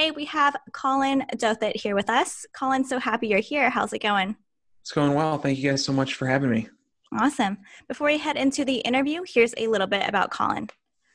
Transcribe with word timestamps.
today 0.00 0.10
we 0.12 0.24
have 0.24 0.56
Colin 0.72 1.26
Douthit 1.36 1.76
here 1.76 1.94
with 1.94 2.08
us. 2.08 2.46
Colin, 2.54 2.84
so 2.84 2.98
happy 2.98 3.28
you're 3.28 3.38
here. 3.38 3.68
How's 3.68 3.92
it 3.92 3.98
going? 3.98 4.34
It's 4.80 4.92
going 4.92 5.12
well. 5.12 5.36
Thank 5.36 5.58
you 5.58 5.70
guys 5.70 5.84
so 5.84 5.92
much 5.92 6.14
for 6.14 6.26
having 6.26 6.50
me. 6.50 6.68
Awesome. 7.18 7.58
Before 7.86 8.06
we 8.06 8.16
head 8.16 8.38
into 8.38 8.64
the 8.64 8.76
interview, 8.76 9.22
here's 9.28 9.52
a 9.58 9.66
little 9.66 9.86
bit 9.86 10.08
about 10.08 10.30
Colin. 10.30 10.70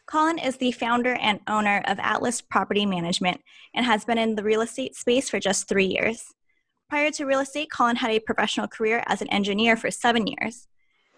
Colin 0.05 0.37
is 0.37 0.57
the 0.57 0.71
founder 0.71 1.15
and 1.15 1.39
owner 1.47 1.81
of 1.87 1.97
Atlas 1.97 2.41
Property 2.41 2.85
Management 2.85 3.41
and 3.73 3.87
has 3.87 4.05
been 4.05 4.19
in 4.19 4.35
the 4.35 4.43
real 4.43 4.61
estate 4.61 4.95
space 4.95 5.31
for 5.31 5.39
just 5.39 5.67
three 5.67 5.87
years. 5.87 6.23
Prior 6.87 7.09
to 7.09 7.25
real 7.25 7.39
estate, 7.39 7.71
Colin 7.71 7.95
had 7.95 8.11
a 8.11 8.19
professional 8.19 8.67
career 8.67 9.03
as 9.07 9.19
an 9.19 9.29
engineer 9.29 9.75
for 9.75 9.89
seven 9.89 10.27
years. 10.27 10.67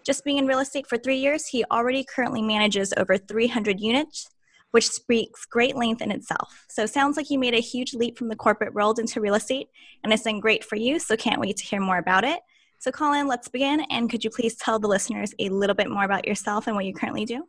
Just 0.06 0.24
being 0.24 0.38
in 0.38 0.46
real 0.46 0.60
estate 0.60 0.86
for 0.86 0.96
three 0.96 1.18
years, 1.18 1.48
he 1.48 1.66
already 1.70 2.02
currently 2.02 2.40
manages 2.40 2.94
over 2.96 3.18
300 3.18 3.78
units, 3.78 4.30
which 4.72 4.88
speaks 4.88 5.44
great 5.44 5.76
length 5.76 6.02
in 6.02 6.10
itself. 6.10 6.64
So 6.68 6.86
sounds 6.86 7.16
like 7.16 7.30
you 7.30 7.38
made 7.38 7.54
a 7.54 7.60
huge 7.60 7.94
leap 7.94 8.18
from 8.18 8.28
the 8.28 8.36
corporate 8.36 8.74
world 8.74 8.98
into 8.98 9.20
real 9.20 9.34
estate, 9.34 9.68
and 10.02 10.12
it's 10.12 10.22
been 10.22 10.40
great 10.40 10.64
for 10.64 10.76
you, 10.76 10.98
so 10.98 11.16
can't 11.16 11.40
wait 11.40 11.56
to 11.58 11.64
hear 11.64 11.80
more 11.80 11.98
about 11.98 12.24
it. 12.24 12.40
So 12.78 12.90
Colin, 12.92 13.26
let's 13.26 13.48
begin, 13.48 13.80
and 13.90 14.08
could 14.08 14.22
you 14.22 14.30
please 14.30 14.56
tell 14.56 14.78
the 14.78 14.88
listeners 14.88 15.34
a 15.38 15.48
little 15.48 15.74
bit 15.74 15.90
more 15.90 16.04
about 16.04 16.26
yourself 16.26 16.66
and 16.66 16.76
what 16.76 16.84
you 16.84 16.94
currently 16.94 17.24
do? 17.24 17.44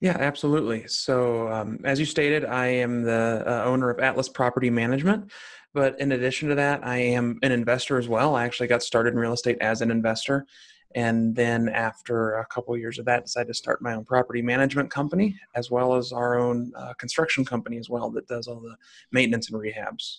Yeah, 0.00 0.16
absolutely. 0.18 0.86
So, 0.88 1.48
um, 1.48 1.78
as 1.84 2.00
you 2.00 2.06
stated, 2.06 2.44
I 2.44 2.66
am 2.66 3.02
the 3.02 3.44
uh, 3.46 3.64
owner 3.64 3.90
of 3.90 4.00
Atlas 4.00 4.28
Property 4.28 4.70
Management. 4.70 5.30
But 5.74 6.00
in 6.00 6.12
addition 6.12 6.48
to 6.48 6.54
that, 6.56 6.86
I 6.86 6.96
am 6.96 7.38
an 7.42 7.52
investor 7.52 7.98
as 7.98 8.08
well. 8.08 8.34
I 8.34 8.44
actually 8.44 8.68
got 8.68 8.82
started 8.82 9.12
in 9.12 9.18
real 9.18 9.34
estate 9.34 9.58
as 9.60 9.82
an 9.82 9.90
investor. 9.90 10.46
And 10.94 11.36
then 11.36 11.68
after 11.68 12.36
a 12.38 12.46
couple 12.46 12.74
of 12.74 12.80
years 12.80 12.98
of 12.98 13.04
that, 13.04 13.24
decided 13.24 13.48
to 13.48 13.54
start 13.54 13.82
my 13.82 13.94
own 13.94 14.04
property 14.04 14.40
management 14.40 14.90
company, 14.90 15.38
as 15.54 15.70
well 15.70 15.94
as 15.94 16.12
our 16.12 16.38
own 16.38 16.72
uh, 16.76 16.94
construction 16.94 17.44
company 17.44 17.78
as 17.78 17.90
well 17.90 18.10
that 18.10 18.26
does 18.26 18.46
all 18.46 18.60
the 18.60 18.76
maintenance 19.12 19.50
and 19.50 19.60
rehabs 19.60 20.18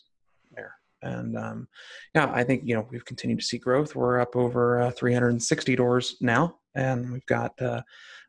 there. 0.56 0.76
And 1.02 1.38
um, 1.38 1.67
yeah, 2.14 2.31
I 2.34 2.44
think 2.44 2.64
you 2.66 2.76
know 2.76 2.88
we've 2.92 3.06
continued 3.06 3.39
to 3.39 3.45
see 3.45 3.58
growth. 3.58 3.95
We're 3.95 4.20
up 4.20 4.36
over 4.36 4.81
uh, 4.81 4.92
360 4.92 5.76
doors 5.76 6.17
now, 6.22 6.58
and 6.76 7.11
we've 7.11 7.26
got 7.26 7.59
uh, 7.61 7.81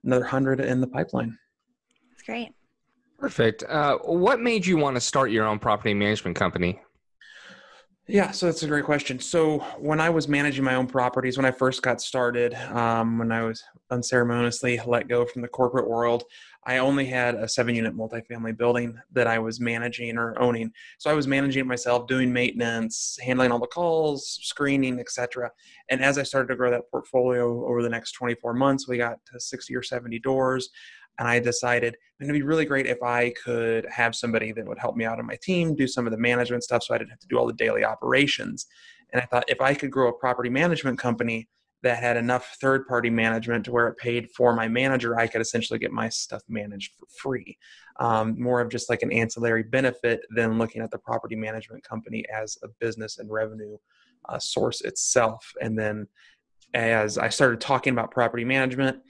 another 0.04 0.24
hundred 0.24 0.60
in 0.60 0.80
the 0.80 0.86
pipeline. 0.86 1.36
That's 2.10 2.22
great. 2.22 2.54
Perfect. 3.18 3.64
Uh, 3.64 3.98
what 3.98 4.40
made 4.40 4.64
you 4.64 4.78
want 4.78 4.96
to 4.96 5.00
start 5.00 5.30
your 5.30 5.46
own 5.46 5.58
property 5.58 5.92
management 5.92 6.36
company? 6.36 6.80
Yeah, 8.10 8.32
so 8.32 8.46
that's 8.46 8.64
a 8.64 8.66
great 8.66 8.84
question. 8.84 9.20
So 9.20 9.58
when 9.78 10.00
I 10.00 10.10
was 10.10 10.26
managing 10.26 10.64
my 10.64 10.74
own 10.74 10.88
properties, 10.88 11.36
when 11.36 11.46
I 11.46 11.52
first 11.52 11.80
got 11.80 12.02
started, 12.02 12.54
um, 12.54 13.18
when 13.18 13.30
I 13.30 13.44
was 13.44 13.62
unceremoniously 13.88 14.80
let 14.84 15.06
go 15.06 15.24
from 15.24 15.42
the 15.42 15.48
corporate 15.48 15.88
world, 15.88 16.24
I 16.64 16.78
only 16.78 17.04
had 17.04 17.36
a 17.36 17.48
seven 17.48 17.76
unit 17.76 17.96
multifamily 17.96 18.56
building 18.56 18.98
that 19.12 19.28
I 19.28 19.38
was 19.38 19.60
managing 19.60 20.18
or 20.18 20.36
owning. 20.42 20.72
So 20.98 21.08
I 21.08 21.14
was 21.14 21.28
managing 21.28 21.60
it 21.60 21.66
myself, 21.66 22.08
doing 22.08 22.32
maintenance, 22.32 23.16
handling 23.22 23.52
all 23.52 23.60
the 23.60 23.68
calls, 23.68 24.40
screening, 24.42 24.98
etc. 24.98 25.52
And 25.88 26.02
as 26.02 26.18
I 26.18 26.24
started 26.24 26.48
to 26.48 26.56
grow 26.56 26.70
that 26.72 26.90
portfolio 26.90 27.64
over 27.64 27.80
the 27.80 27.88
next 27.88 28.12
24 28.12 28.54
months, 28.54 28.88
we 28.88 28.98
got 28.98 29.24
to 29.32 29.38
60 29.38 29.74
or 29.76 29.84
70 29.84 30.18
doors 30.18 30.68
and 31.20 31.28
I 31.28 31.38
decided 31.38 31.96
it'd 32.18 32.32
be 32.32 32.42
really 32.42 32.64
great 32.64 32.86
if 32.86 33.02
I 33.02 33.34
could 33.44 33.86
have 33.90 34.16
somebody 34.16 34.52
that 34.52 34.66
would 34.66 34.78
help 34.78 34.96
me 34.96 35.04
out 35.04 35.18
on 35.18 35.26
my 35.26 35.36
team, 35.42 35.76
do 35.76 35.86
some 35.86 36.06
of 36.06 36.12
the 36.12 36.18
management 36.18 36.64
stuff 36.64 36.82
so 36.82 36.94
I 36.94 36.98
didn't 36.98 37.10
have 37.10 37.20
to 37.20 37.28
do 37.28 37.38
all 37.38 37.46
the 37.46 37.52
daily 37.52 37.84
operations. 37.84 38.66
And 39.12 39.20
I 39.20 39.26
thought 39.26 39.44
if 39.46 39.60
I 39.60 39.74
could 39.74 39.90
grow 39.90 40.08
a 40.08 40.14
property 40.14 40.48
management 40.48 40.98
company 40.98 41.46
that 41.82 41.98
had 41.98 42.16
enough 42.16 42.56
third 42.58 42.86
party 42.86 43.10
management 43.10 43.66
to 43.66 43.70
where 43.70 43.88
it 43.88 43.98
paid 43.98 44.30
for 44.30 44.54
my 44.54 44.66
manager, 44.66 45.18
I 45.18 45.26
could 45.26 45.42
essentially 45.42 45.78
get 45.78 45.92
my 45.92 46.08
stuff 46.08 46.42
managed 46.48 46.94
for 46.98 47.06
free. 47.14 47.58
Um, 47.98 48.40
more 48.40 48.62
of 48.62 48.70
just 48.70 48.88
like 48.88 49.02
an 49.02 49.12
ancillary 49.12 49.62
benefit 49.62 50.22
than 50.34 50.56
looking 50.56 50.80
at 50.80 50.90
the 50.90 50.98
property 50.98 51.36
management 51.36 51.84
company 51.84 52.24
as 52.34 52.56
a 52.62 52.68
business 52.80 53.18
and 53.18 53.30
revenue 53.30 53.76
uh, 54.26 54.38
source 54.38 54.80
itself. 54.80 55.52
And 55.60 55.78
then 55.78 56.06
as 56.72 57.18
I 57.18 57.28
started 57.28 57.60
talking 57.60 57.92
about 57.92 58.10
property 58.10 58.44
management, 58.44 59.02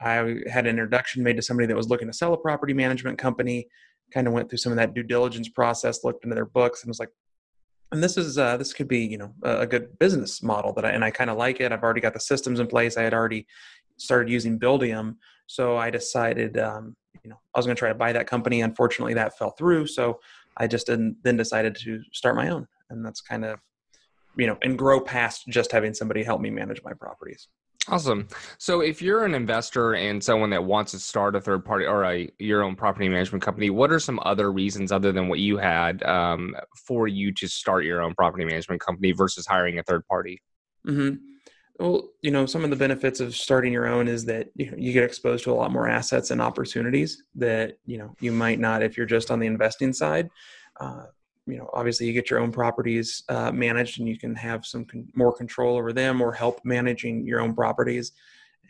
I 0.00 0.40
had 0.50 0.66
an 0.66 0.70
introduction 0.70 1.22
made 1.22 1.36
to 1.36 1.42
somebody 1.42 1.66
that 1.66 1.76
was 1.76 1.88
looking 1.88 2.08
to 2.08 2.14
sell 2.14 2.32
a 2.32 2.36
property 2.36 2.72
management 2.72 3.18
company. 3.18 3.68
Kind 4.12 4.26
of 4.26 4.32
went 4.32 4.48
through 4.48 4.58
some 4.58 4.72
of 4.72 4.76
that 4.76 4.94
due 4.94 5.02
diligence 5.02 5.48
process, 5.48 6.04
looked 6.04 6.24
into 6.24 6.34
their 6.34 6.46
books, 6.46 6.82
and 6.82 6.88
was 6.88 6.98
like, 6.98 7.10
"And 7.92 8.02
this 8.02 8.16
is 8.16 8.38
uh, 8.38 8.56
this 8.56 8.72
could 8.72 8.88
be 8.88 9.00
you 9.00 9.18
know 9.18 9.34
a 9.42 9.66
good 9.66 9.98
business 9.98 10.42
model 10.42 10.72
that 10.74 10.84
I 10.84 10.90
and 10.90 11.04
I 11.04 11.10
kind 11.10 11.30
of 11.30 11.36
like 11.36 11.60
it. 11.60 11.72
I've 11.72 11.82
already 11.82 12.00
got 12.00 12.14
the 12.14 12.20
systems 12.20 12.60
in 12.60 12.66
place. 12.66 12.96
I 12.96 13.02
had 13.02 13.12
already 13.12 13.46
started 13.98 14.30
using 14.30 14.58
Buildium, 14.58 15.16
so 15.46 15.76
I 15.76 15.90
decided 15.90 16.56
um, 16.58 16.96
you 17.22 17.30
know 17.30 17.36
I 17.54 17.58
was 17.58 17.66
going 17.66 17.76
to 17.76 17.78
try 17.78 17.90
to 17.90 17.94
buy 17.94 18.12
that 18.12 18.26
company. 18.26 18.62
Unfortunately, 18.62 19.14
that 19.14 19.36
fell 19.36 19.50
through, 19.50 19.88
so 19.88 20.20
I 20.56 20.66
just 20.66 20.86
didn't, 20.86 21.16
then 21.22 21.36
decided 21.36 21.76
to 21.76 22.02
start 22.12 22.36
my 22.36 22.48
own, 22.48 22.66
and 22.90 23.04
that's 23.04 23.20
kind 23.20 23.44
of 23.44 23.58
you 24.36 24.46
know 24.46 24.56
and 24.62 24.78
grow 24.78 25.00
past 25.00 25.46
just 25.48 25.72
having 25.72 25.92
somebody 25.92 26.22
help 26.22 26.40
me 26.40 26.50
manage 26.50 26.82
my 26.82 26.92
properties. 26.94 27.48
Awesome. 27.90 28.28
So, 28.58 28.80
if 28.80 29.00
you're 29.00 29.24
an 29.24 29.34
investor 29.34 29.94
and 29.94 30.22
someone 30.22 30.50
that 30.50 30.62
wants 30.62 30.92
to 30.92 30.98
start 30.98 31.34
a 31.34 31.40
third 31.40 31.64
party 31.64 31.86
or 31.86 32.04
a 32.04 32.28
your 32.38 32.62
own 32.62 32.76
property 32.76 33.08
management 33.08 33.42
company, 33.42 33.70
what 33.70 33.90
are 33.90 33.98
some 33.98 34.20
other 34.24 34.52
reasons 34.52 34.92
other 34.92 35.10
than 35.10 35.28
what 35.28 35.38
you 35.38 35.56
had 35.56 36.02
um, 36.02 36.54
for 36.76 37.08
you 37.08 37.32
to 37.32 37.48
start 37.48 37.84
your 37.84 38.02
own 38.02 38.14
property 38.14 38.44
management 38.44 38.80
company 38.80 39.12
versus 39.12 39.46
hiring 39.46 39.78
a 39.78 39.82
third 39.82 40.06
party? 40.06 40.42
Mm-hmm. 40.86 41.16
Well, 41.78 42.10
you 42.22 42.30
know, 42.30 42.44
some 42.44 42.64
of 42.64 42.70
the 42.70 42.76
benefits 42.76 43.20
of 43.20 43.36
starting 43.36 43.72
your 43.72 43.86
own 43.86 44.08
is 44.08 44.24
that 44.26 44.48
you, 44.56 44.70
know, 44.70 44.76
you 44.76 44.92
get 44.92 45.04
exposed 45.04 45.44
to 45.44 45.52
a 45.52 45.54
lot 45.54 45.72
more 45.72 45.88
assets 45.88 46.30
and 46.30 46.42
opportunities 46.42 47.22
that 47.36 47.78
you 47.86 47.96
know 47.96 48.14
you 48.20 48.32
might 48.32 48.58
not 48.58 48.82
if 48.82 48.96
you're 48.96 49.06
just 49.06 49.30
on 49.30 49.38
the 49.38 49.46
investing 49.46 49.92
side. 49.92 50.28
Uh, 50.78 51.06
you 51.48 51.58
know 51.58 51.70
obviously 51.72 52.06
you 52.06 52.12
get 52.12 52.30
your 52.30 52.40
own 52.40 52.52
properties 52.52 53.24
uh, 53.28 53.50
managed 53.50 53.98
and 53.98 54.08
you 54.08 54.18
can 54.18 54.34
have 54.34 54.64
some 54.66 54.84
con- 54.84 55.08
more 55.14 55.32
control 55.32 55.76
over 55.76 55.92
them 55.92 56.20
or 56.20 56.32
help 56.32 56.60
managing 56.64 57.26
your 57.26 57.40
own 57.40 57.54
properties. 57.54 58.12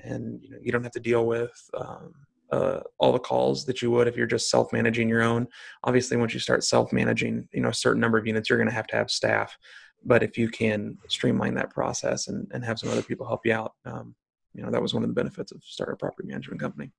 And 0.04 0.42
you 0.42 0.50
know 0.50 0.58
you 0.62 0.72
don't 0.72 0.82
have 0.82 0.92
to 0.92 1.00
deal 1.00 1.26
with 1.26 1.52
um, 1.74 2.14
uh, 2.50 2.80
all 2.98 3.12
the 3.12 3.18
calls 3.18 3.66
that 3.66 3.82
you 3.82 3.90
would 3.90 4.08
if 4.08 4.16
you're 4.16 4.26
just 4.26 4.50
self-managing 4.50 5.08
your 5.08 5.22
own. 5.22 5.46
Obviously 5.84 6.16
once 6.16 6.32
you 6.34 6.40
start 6.40 6.64
self-managing 6.64 7.48
you 7.52 7.60
know 7.60 7.68
a 7.68 7.74
certain 7.74 8.00
number 8.00 8.18
of 8.18 8.26
units 8.26 8.48
you're 8.48 8.58
going 8.58 8.68
to 8.68 8.74
have 8.74 8.86
to 8.88 8.96
have 8.96 9.10
staff. 9.10 9.56
But 10.04 10.22
if 10.22 10.38
you 10.38 10.48
can 10.48 10.96
streamline 11.08 11.54
that 11.54 11.70
process 11.70 12.28
and, 12.28 12.48
and 12.52 12.64
have 12.64 12.78
some 12.78 12.90
other 12.90 13.02
people 13.02 13.26
help 13.26 13.44
you 13.44 13.52
out 13.52 13.72
um, 13.84 14.14
you 14.54 14.62
know 14.62 14.70
that 14.70 14.82
was 14.82 14.94
one 14.94 15.02
of 15.02 15.08
the 15.08 15.14
benefits 15.14 15.52
of 15.52 15.62
starting 15.64 15.94
a 15.94 15.96
property 15.96 16.28
management 16.28 16.60
company 16.60 16.90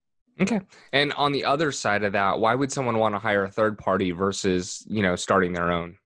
Okay. 0.41 0.61
And 0.93 1.13
on 1.13 1.31
the 1.31 1.43
other 1.43 1.71
side 1.71 2.03
of 2.03 2.13
that, 2.13 2.39
why 2.39 2.55
would 2.55 2.71
someone 2.71 2.97
want 2.97 3.15
to 3.15 3.19
hire 3.19 3.43
a 3.43 3.51
third 3.51 3.77
party 3.77 4.11
versus, 4.11 4.85
you 4.87 5.01
know, 5.01 5.15
starting 5.15 5.53
their 5.53 5.71
own? 5.71 5.97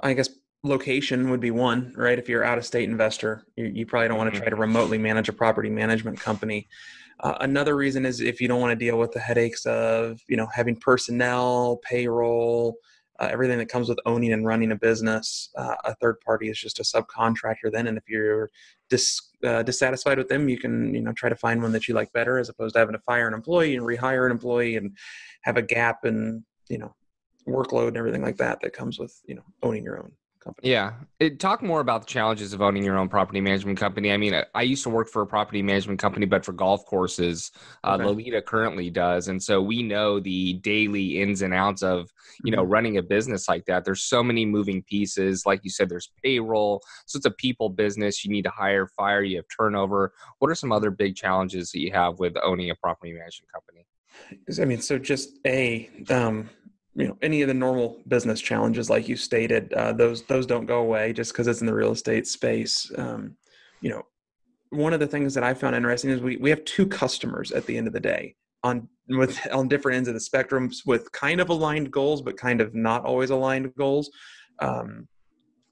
I 0.00 0.12
guess 0.14 0.28
location 0.62 1.30
would 1.30 1.40
be 1.40 1.50
one, 1.50 1.92
right? 1.96 2.18
If 2.18 2.28
you're 2.28 2.44
out 2.44 2.58
of 2.58 2.66
state 2.66 2.88
investor, 2.88 3.44
you, 3.56 3.66
you 3.66 3.86
probably 3.86 4.08
don't 4.08 4.18
want 4.18 4.32
to 4.32 4.38
try 4.38 4.48
to 4.48 4.54
mm-hmm. 4.54 4.62
remotely 4.62 4.98
manage 4.98 5.28
a 5.28 5.32
property 5.32 5.70
management 5.70 6.20
company. 6.20 6.68
Uh, 7.20 7.34
another 7.40 7.76
reason 7.76 8.04
is 8.04 8.20
if 8.20 8.40
you 8.40 8.48
don't 8.48 8.60
want 8.60 8.78
to 8.78 8.84
deal 8.84 8.98
with 8.98 9.12
the 9.12 9.20
headaches 9.20 9.64
of, 9.66 10.20
you 10.28 10.36
know, 10.36 10.46
having 10.54 10.76
personnel, 10.76 11.80
payroll, 11.82 12.76
uh, 13.18 13.28
everything 13.30 13.58
that 13.58 13.68
comes 13.68 13.88
with 13.88 13.98
owning 14.06 14.32
and 14.32 14.46
running 14.46 14.72
a 14.72 14.76
business. 14.76 15.50
Uh, 15.56 15.74
a 15.84 15.94
third 15.96 16.20
party 16.20 16.48
is 16.48 16.58
just 16.58 16.80
a 16.80 16.82
subcontractor 16.82 17.70
then, 17.72 17.86
and 17.86 17.96
if 17.96 18.04
you're 18.08 18.50
dis, 18.90 19.20
uh, 19.44 19.62
dissatisfied 19.62 20.18
with 20.18 20.28
them, 20.28 20.48
you 20.48 20.58
can 20.58 20.94
you 20.94 21.00
know 21.00 21.12
try 21.12 21.28
to 21.28 21.36
find 21.36 21.62
one 21.62 21.72
that 21.72 21.88
you 21.88 21.94
like 21.94 22.12
better, 22.12 22.38
as 22.38 22.48
opposed 22.48 22.74
to 22.74 22.78
having 22.78 22.94
to 22.94 23.00
fire 23.00 23.28
an 23.28 23.34
employee 23.34 23.76
and 23.76 23.84
rehire 23.84 24.26
an 24.26 24.32
employee 24.32 24.76
and 24.76 24.96
have 25.42 25.56
a 25.56 25.62
gap 25.62 26.04
in 26.04 26.44
you 26.68 26.78
know 26.78 26.94
workload 27.48 27.88
and 27.88 27.96
everything 27.96 28.22
like 28.22 28.36
that 28.36 28.60
that 28.60 28.72
comes 28.72 28.98
with 28.98 29.20
you 29.26 29.34
know 29.34 29.44
owning 29.62 29.84
your 29.84 29.98
own 29.98 30.12
company. 30.46 30.70
Yeah. 30.70 30.92
It, 31.18 31.40
talk 31.40 31.62
more 31.62 31.80
about 31.80 32.02
the 32.02 32.06
challenges 32.06 32.52
of 32.52 32.62
owning 32.62 32.84
your 32.84 32.96
own 32.96 33.08
property 33.08 33.40
management 33.40 33.78
company. 33.78 34.12
I 34.12 34.16
mean, 34.16 34.34
I, 34.34 34.44
I 34.54 34.62
used 34.62 34.82
to 34.84 34.90
work 34.90 35.08
for 35.08 35.22
a 35.22 35.26
property 35.26 35.62
management 35.62 35.98
company, 35.98 36.26
but 36.26 36.44
for 36.44 36.52
golf 36.52 36.84
courses, 36.86 37.50
uh, 37.84 37.94
okay. 37.94 38.04
Lolita 38.04 38.42
currently 38.42 38.88
does. 38.90 39.28
And 39.28 39.42
so 39.42 39.60
we 39.60 39.82
know 39.82 40.20
the 40.20 40.54
daily 40.54 41.20
ins 41.20 41.42
and 41.42 41.52
outs 41.52 41.82
of, 41.82 42.10
you 42.44 42.52
know, 42.52 42.62
mm-hmm. 42.62 42.72
running 42.72 42.96
a 42.98 43.02
business 43.02 43.48
like 43.48 43.64
that. 43.66 43.84
There's 43.84 44.02
so 44.02 44.22
many 44.22 44.46
moving 44.46 44.82
pieces. 44.84 45.44
Like 45.44 45.60
you 45.64 45.70
said, 45.70 45.88
there's 45.88 46.10
payroll. 46.22 46.82
So 47.06 47.16
it's 47.16 47.26
a 47.26 47.30
people 47.32 47.68
business. 47.68 48.24
You 48.24 48.30
need 48.30 48.44
to 48.44 48.50
hire, 48.50 48.86
fire, 48.86 49.22
you 49.22 49.36
have 49.36 49.46
turnover. 49.54 50.12
What 50.38 50.50
are 50.50 50.54
some 50.54 50.72
other 50.72 50.90
big 50.90 51.16
challenges 51.16 51.72
that 51.72 51.80
you 51.80 51.92
have 51.92 52.18
with 52.18 52.36
owning 52.42 52.70
a 52.70 52.74
property 52.76 53.12
management 53.12 53.52
company? 53.52 53.86
I 54.60 54.64
mean, 54.64 54.80
so 54.80 54.98
just 54.98 55.38
a, 55.44 55.90
um, 56.08 56.48
you 56.96 57.06
know 57.06 57.16
any 57.22 57.42
of 57.42 57.48
the 57.48 57.54
normal 57.54 58.02
business 58.08 58.40
challenges 58.40 58.88
like 58.88 59.08
you 59.08 59.16
stated 59.16 59.72
uh, 59.74 59.92
those 59.92 60.22
those 60.24 60.46
don't 60.46 60.66
go 60.66 60.80
away 60.80 61.12
just 61.12 61.32
because 61.32 61.46
it's 61.46 61.60
in 61.60 61.66
the 61.66 61.74
real 61.74 61.92
estate 61.92 62.26
space. 62.26 62.90
Um, 62.96 63.36
you 63.80 63.90
know 63.90 64.02
one 64.70 64.92
of 64.92 64.98
the 64.98 65.06
things 65.06 65.32
that 65.34 65.44
i 65.44 65.54
found 65.54 65.76
interesting 65.76 66.10
is 66.10 66.20
we, 66.20 66.36
we 66.38 66.50
have 66.50 66.64
two 66.64 66.86
customers 66.86 67.52
at 67.52 67.64
the 67.66 67.76
end 67.76 67.86
of 67.86 67.92
the 67.92 68.00
day 68.00 68.34
on 68.64 68.88
with 69.08 69.38
on 69.52 69.68
different 69.68 69.96
ends 69.96 70.08
of 70.08 70.14
the 70.14 70.20
spectrums 70.20 70.78
with 70.86 71.12
kind 71.12 71.40
of 71.40 71.50
aligned 71.50 71.90
goals 71.90 72.22
but 72.22 72.36
kind 72.36 72.60
of 72.60 72.74
not 72.74 73.04
always 73.04 73.30
aligned 73.30 73.72
goals. 73.76 74.10
Um, 74.58 75.06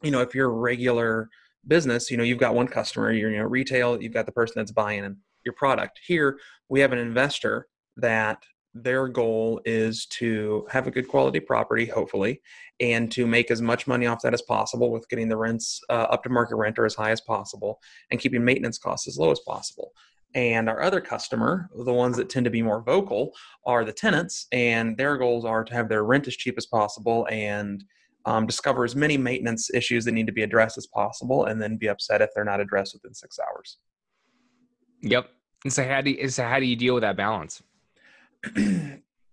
you 0.03 0.11
know 0.11 0.20
if 0.20 0.35
you're 0.35 0.50
a 0.50 0.55
regular 0.55 1.29
business 1.67 2.11
you 2.11 2.19
know 2.19 2.23
you've 2.23 2.38
got 2.38 2.55
one 2.55 2.69
customer 2.69 3.11
you're 3.11 3.31
you 3.31 3.38
know 3.38 3.44
retail 3.44 4.00
you've 4.00 4.12
got 4.12 4.27
the 4.27 4.32
person 4.32 4.55
that's 4.56 4.73
buying 4.73 5.17
your 5.44 5.55
product. 5.55 6.00
Here 6.06 6.38
we 6.69 6.81
have 6.81 6.93
an 6.93 6.99
investor 6.99 7.67
that 7.97 8.43
their 8.75 9.06
goal 9.06 9.61
is 9.65 10.06
to 10.06 10.67
have 10.71 10.87
a 10.87 10.91
good 10.91 11.09
quality 11.09 11.38
property, 11.38 11.87
hopefully, 11.87 12.43
and 12.81 13.11
to 13.12 13.26
make 13.26 13.50
as 13.50 13.62
much 13.62 13.87
money 13.87 14.06
off 14.06 14.23
that 14.23 14.35
as 14.35 14.43
possible 14.43 14.91
with 14.91 15.09
getting 15.09 15.29
the 15.29 15.37
rents 15.37 15.81
uh, 15.91 16.06
up 16.11 16.25
to 16.25 16.29
market 16.29 16.56
rent 16.56 16.79
or 16.79 16.85
as 16.85 16.94
high 16.94 17.12
as 17.12 17.21
possible 17.21 17.81
and 18.11 18.19
keeping 18.19 18.44
maintenance 18.44 18.79
costs 18.79 19.06
as 19.06 19.17
low 19.17 19.31
as 19.31 19.41
possible. 19.47 19.93
And 20.35 20.69
our 20.69 20.82
other 20.82 21.00
customer, 21.00 21.71
the 21.85 21.93
ones 21.93 22.17
that 22.17 22.29
tend 22.29 22.44
to 22.44 22.50
be 22.50 22.62
more 22.62 22.82
vocal, 22.82 23.31
are 23.65 23.85
the 23.85 23.93
tenants, 23.93 24.49
and 24.50 24.97
their 24.97 25.17
goals 25.17 25.44
are 25.44 25.62
to 25.62 25.73
have 25.73 25.88
their 25.88 26.03
rent 26.03 26.27
as 26.27 26.35
cheap 26.35 26.56
as 26.59 26.67
possible 26.67 27.29
and 27.31 27.85
um, 28.27 28.44
discover 28.44 28.85
as 28.85 28.97
many 28.97 29.17
maintenance 29.17 29.73
issues 29.73 30.05
that 30.05 30.12
need 30.12 30.27
to 30.27 30.32
be 30.32 30.43
addressed 30.43 30.77
as 30.77 30.88
possible, 30.88 31.44
and 31.44 31.62
then 31.62 31.77
be 31.77 31.88
upset 31.88 32.20
if 32.20 32.31
they're 32.35 32.43
not 32.43 32.59
addressed 32.59 32.94
within 32.94 33.15
six 33.15 33.38
hours. 33.38 33.79
Yep. 35.03 35.29
And 35.62 35.73
so 35.73 35.85
how 35.87 36.00
do 36.00 36.11
you, 36.11 36.29
so 36.29 36.43
how 36.43 36.59
do 36.59 36.67
you 36.67 36.75
deal 36.75 36.94
with 36.94 37.03
that 37.03 37.17
balance? 37.17 37.62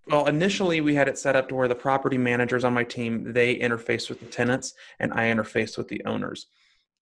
Well, 0.07 0.27
initially 0.27 0.81
we 0.81 0.95
had 0.95 1.07
it 1.07 1.17
set 1.17 1.35
up 1.35 1.49
to 1.49 1.55
where 1.55 1.67
the 1.67 1.75
property 1.75 2.17
managers 2.17 2.63
on 2.63 2.73
my 2.73 2.83
team 2.83 3.33
they 3.33 3.55
interface 3.57 4.09
with 4.09 4.19
the 4.19 4.25
tenants, 4.25 4.73
and 4.99 5.13
I 5.13 5.23
interface 5.25 5.77
with 5.77 5.87
the 5.87 6.03
owners 6.05 6.47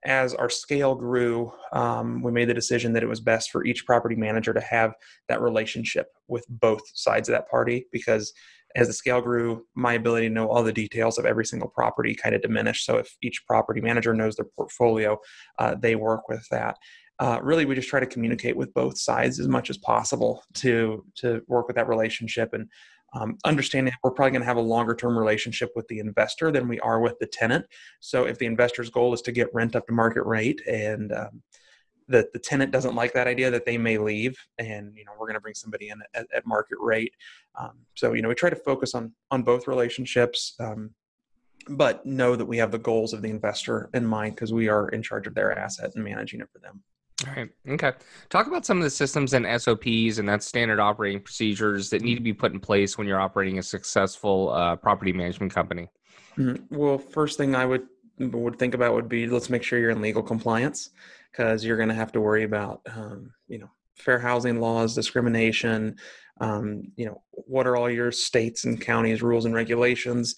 as 0.06 0.33
our 0.33 0.50
scale 0.50 0.95
grew, 0.95 1.51
um, 1.73 2.21
we 2.21 2.31
made 2.31 2.47
the 2.47 2.53
decision 2.53 2.94
that 2.94 3.03
it 3.03 3.09
was 3.09 3.19
best 3.19 3.51
for 3.51 3.65
each 3.65 3.85
property 3.85 4.15
manager 4.15 4.53
to 4.53 4.61
have 4.61 4.94
that 5.27 5.41
relationship 5.41 6.07
with 6.27 6.45
both 6.47 6.81
sides 6.94 7.27
of 7.27 7.33
that 7.33 7.50
party 7.50 7.85
because 7.91 8.31
as 8.75 8.88
the 8.88 8.94
scale 8.94 9.19
grew, 9.19 9.65
my 9.75 9.94
ability 9.94 10.27
to 10.27 10.33
know 10.33 10.47
all 10.47 10.63
the 10.63 10.71
details 10.71 11.17
of 11.17 11.25
every 11.25 11.44
single 11.44 11.69
property 11.69 12.15
kind 12.15 12.35
of 12.35 12.41
diminished. 12.41 12.85
So 12.85 12.97
if 12.97 13.17
each 13.21 13.44
property 13.47 13.81
manager 13.81 14.13
knows 14.13 14.35
their 14.35 14.45
portfolio, 14.56 15.17
uh, 15.57 15.75
they 15.75 15.95
work 15.95 16.29
with 16.29 16.45
that. 16.51 16.77
Uh, 17.19 17.39
really, 17.42 17.66
we 17.66 17.75
just 17.75 17.89
try 17.89 18.00
to 18.00 18.06
communicate 18.06 18.56
with 18.56 18.74
both 18.74 18.98
sides 18.98 19.39
as 19.39 19.48
much 19.48 19.69
as 19.69 19.77
possible 19.77 20.44
to 20.54 21.06
to 21.16 21.42
work 21.48 21.68
with 21.68 21.75
that 21.75 21.88
relationship 21.88 22.54
and 22.54 22.68
um, 23.13 23.38
understanding 23.44 23.94
we're 24.04 24.12
probably 24.12 24.31
going 24.31 24.42
to 24.42 24.48
have 24.48 24.57
a 24.57 24.62
longer 24.62 24.95
term 24.95 25.18
relationship 25.18 25.71
with 25.75 25.88
the 25.88 26.00
investor 26.00 26.51
than 26.51 26.68
we 26.68 26.80
are 26.81 27.00
with 27.00 27.18
the 27.19 27.25
tenant. 27.25 27.66
So 28.00 28.25
if 28.25 28.38
the 28.38 28.45
investor's 28.45 28.89
goal 28.89 29.13
is 29.13 29.21
to 29.24 29.31
get 29.31 29.54
rent 29.54 29.75
up 29.75 29.88
to 29.88 29.94
market 29.94 30.24
rate 30.24 30.62
and 30.68 31.12
um, 31.12 31.42
the, 32.07 32.27
the 32.33 32.39
tenant 32.39 32.71
doesn't 32.71 32.95
like 32.95 33.13
that 33.13 33.27
idea 33.27 33.51
that 33.51 33.66
they 33.66 33.77
may 33.77 33.98
leave 33.98 34.36
and 34.57 34.92
you 34.95 35.06
know 35.06 35.12
we're 35.18 35.27
going 35.27 35.36
to 35.36 35.42
bring 35.42 35.54
somebody 35.54 35.89
in 35.89 36.01
at, 36.13 36.25
at 36.36 36.45
market 36.45 36.77
rate 36.81 37.13
um, 37.57 37.74
so 37.94 38.13
you 38.13 38.21
know 38.21 38.30
we 38.30 38.36
try 38.36 38.50
to 38.50 38.56
focus 38.56 38.95
on 38.95 39.13
on 39.30 39.44
both 39.44 39.68
relationships 39.68 40.56
um, 40.60 40.89
but 41.69 42.04
know 42.06 42.36
that 42.36 42.45
we 42.45 42.57
have 42.57 42.71
the 42.71 42.80
goals 42.80 43.13
of 43.13 43.21
the 43.21 43.30
investor 43.30 43.89
in 43.94 44.06
mind 44.06 44.33
because 44.33 44.51
we 44.51 44.68
are 44.68 44.89
in 44.89 45.04
charge 45.04 45.27
of 45.27 45.36
their 45.36 45.57
asset 45.57 45.92
and 45.94 46.04
managing 46.04 46.42
it 46.42 46.50
for 46.51 46.57
them 46.60 46.81
all 47.27 47.33
right. 47.36 47.50
Okay. 47.68 47.92
Talk 48.30 48.48
about 48.48 48.66
some 48.66 48.77
of 48.77 48.83
the 48.83 48.89
systems 48.89 49.33
and 49.33 49.45
SOPs 49.62 50.19
and 50.19 50.27
that's 50.27 50.45
standard 50.45 50.80
operating 50.80 51.21
procedures 51.21 51.89
that 51.89 52.01
need 52.01 52.16
to 52.16 52.21
be 52.21 52.33
put 52.33 52.54
in 52.54 52.60
place 52.60 52.98
when 52.98 53.07
you're 53.07 53.19
operating 53.19 53.60
a 53.60 53.63
successful 53.63 54.51
uh, 54.51 54.75
property 54.75 55.12
management 55.12 55.54
company. 55.54 55.89
Mm-hmm. 56.38 56.75
Well, 56.75 56.98
first 56.98 57.38
thing 57.38 57.56
I 57.56 57.66
would 57.66 57.88
would 58.19 58.60
think 58.60 58.74
about 58.74 58.94
would 58.94 59.10
be 59.10 59.27
let's 59.27 59.50
make 59.50 59.63
sure 59.63 59.80
you're 59.80 59.89
in 59.89 60.01
legal 60.01 60.24
compliance 60.24 60.92
because 61.31 61.63
you're 61.63 61.77
going 61.77 61.89
to 61.89 61.95
have 61.95 62.12
to 62.13 62.21
worry 62.21 62.44
about 62.44 62.81
um, 62.94 63.31
you 63.48 63.60
know 63.60 63.69
fair 63.95 64.19
housing 64.19 64.60
laws, 64.62 64.95
discrimination. 64.95 65.98
Um, 66.42 66.83
you 66.95 67.06
know 67.06 67.21
what 67.31 67.68
are 67.68 67.75
all 67.75 67.89
your 67.89 68.12
states 68.12 68.63
and 68.63 68.80
counties 68.80 69.21
rules 69.21 69.44
and 69.45 69.54
regulations 69.54 70.36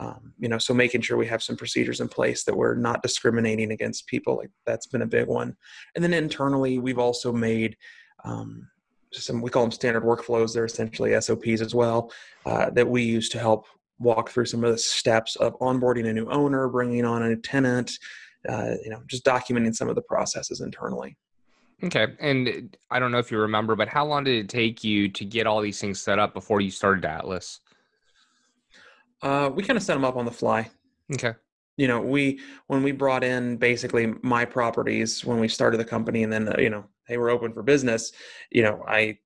um, 0.00 0.32
you 0.38 0.48
know 0.48 0.58
so 0.58 0.72
making 0.72 1.02
sure 1.02 1.18
we 1.18 1.26
have 1.26 1.42
some 1.42 1.56
procedures 1.56 2.00
in 2.00 2.08
place 2.08 2.42
that 2.44 2.56
we're 2.56 2.74
not 2.74 3.02
discriminating 3.02 3.70
against 3.70 4.06
people 4.06 4.38
like 4.38 4.50
that's 4.66 4.86
been 4.86 5.02
a 5.02 5.06
big 5.06 5.28
one. 5.28 5.54
And 5.94 6.02
then 6.02 6.14
internally 6.14 6.78
we've 6.78 6.98
also 6.98 7.32
made 7.32 7.76
um, 8.24 8.66
some 9.12 9.42
we 9.42 9.50
call 9.50 9.62
them 9.62 9.70
standard 9.70 10.02
workflows. 10.02 10.54
They're 10.54 10.64
essentially 10.64 11.20
sops 11.20 11.60
as 11.60 11.74
well 11.74 12.10
uh, 12.46 12.70
that 12.70 12.88
we 12.88 13.02
use 13.02 13.28
to 13.30 13.38
help 13.38 13.66
walk 13.98 14.30
through 14.30 14.46
some 14.46 14.64
of 14.64 14.72
the 14.72 14.78
steps 14.78 15.36
of 15.36 15.58
onboarding 15.58 16.08
a 16.08 16.12
new 16.12 16.26
owner 16.30 16.68
bringing 16.68 17.04
on 17.04 17.22
a 17.22 17.28
new 17.28 17.36
tenant 17.36 17.92
uh, 18.48 18.72
you 18.82 18.90
know 18.90 19.02
just 19.06 19.24
documenting 19.24 19.74
some 19.74 19.88
of 19.88 19.94
the 19.94 20.02
processes 20.02 20.62
internally. 20.62 21.16
Okay 21.82 22.08
and 22.20 22.76
i 22.90 22.98
don't 22.98 23.10
know 23.10 23.18
if 23.18 23.30
you 23.30 23.38
remember 23.38 23.74
but 23.74 23.88
how 23.88 24.04
long 24.04 24.22
did 24.22 24.36
it 24.36 24.50
take 24.50 24.84
you 24.84 25.08
to 25.08 25.24
get 25.24 25.46
all 25.46 25.62
these 25.62 25.80
things 25.80 25.98
set 25.98 26.18
up 26.18 26.34
before 26.34 26.60
you 26.60 26.70
started 26.70 27.06
atlas 27.06 27.60
uh, 29.22 29.50
we 29.54 29.62
kind 29.62 29.76
of 29.76 29.82
set 29.82 29.94
them 29.94 30.04
up 30.04 30.16
on 30.16 30.24
the 30.24 30.30
fly. 30.30 30.70
Okay. 31.12 31.34
You 31.76 31.88
know, 31.88 32.00
we 32.00 32.40
when 32.66 32.82
we 32.82 32.92
brought 32.92 33.24
in 33.24 33.56
basically 33.56 34.12
my 34.22 34.44
properties 34.44 35.24
when 35.24 35.40
we 35.40 35.48
started 35.48 35.78
the 35.78 35.84
company, 35.84 36.22
and 36.22 36.32
then 36.32 36.48
uh, 36.48 36.56
you 36.58 36.70
know 36.70 36.84
they 37.08 37.16
were 37.16 37.30
open 37.30 37.52
for 37.52 37.62
business. 37.62 38.12
You 38.50 38.62
know, 38.62 38.84
I 38.86 39.18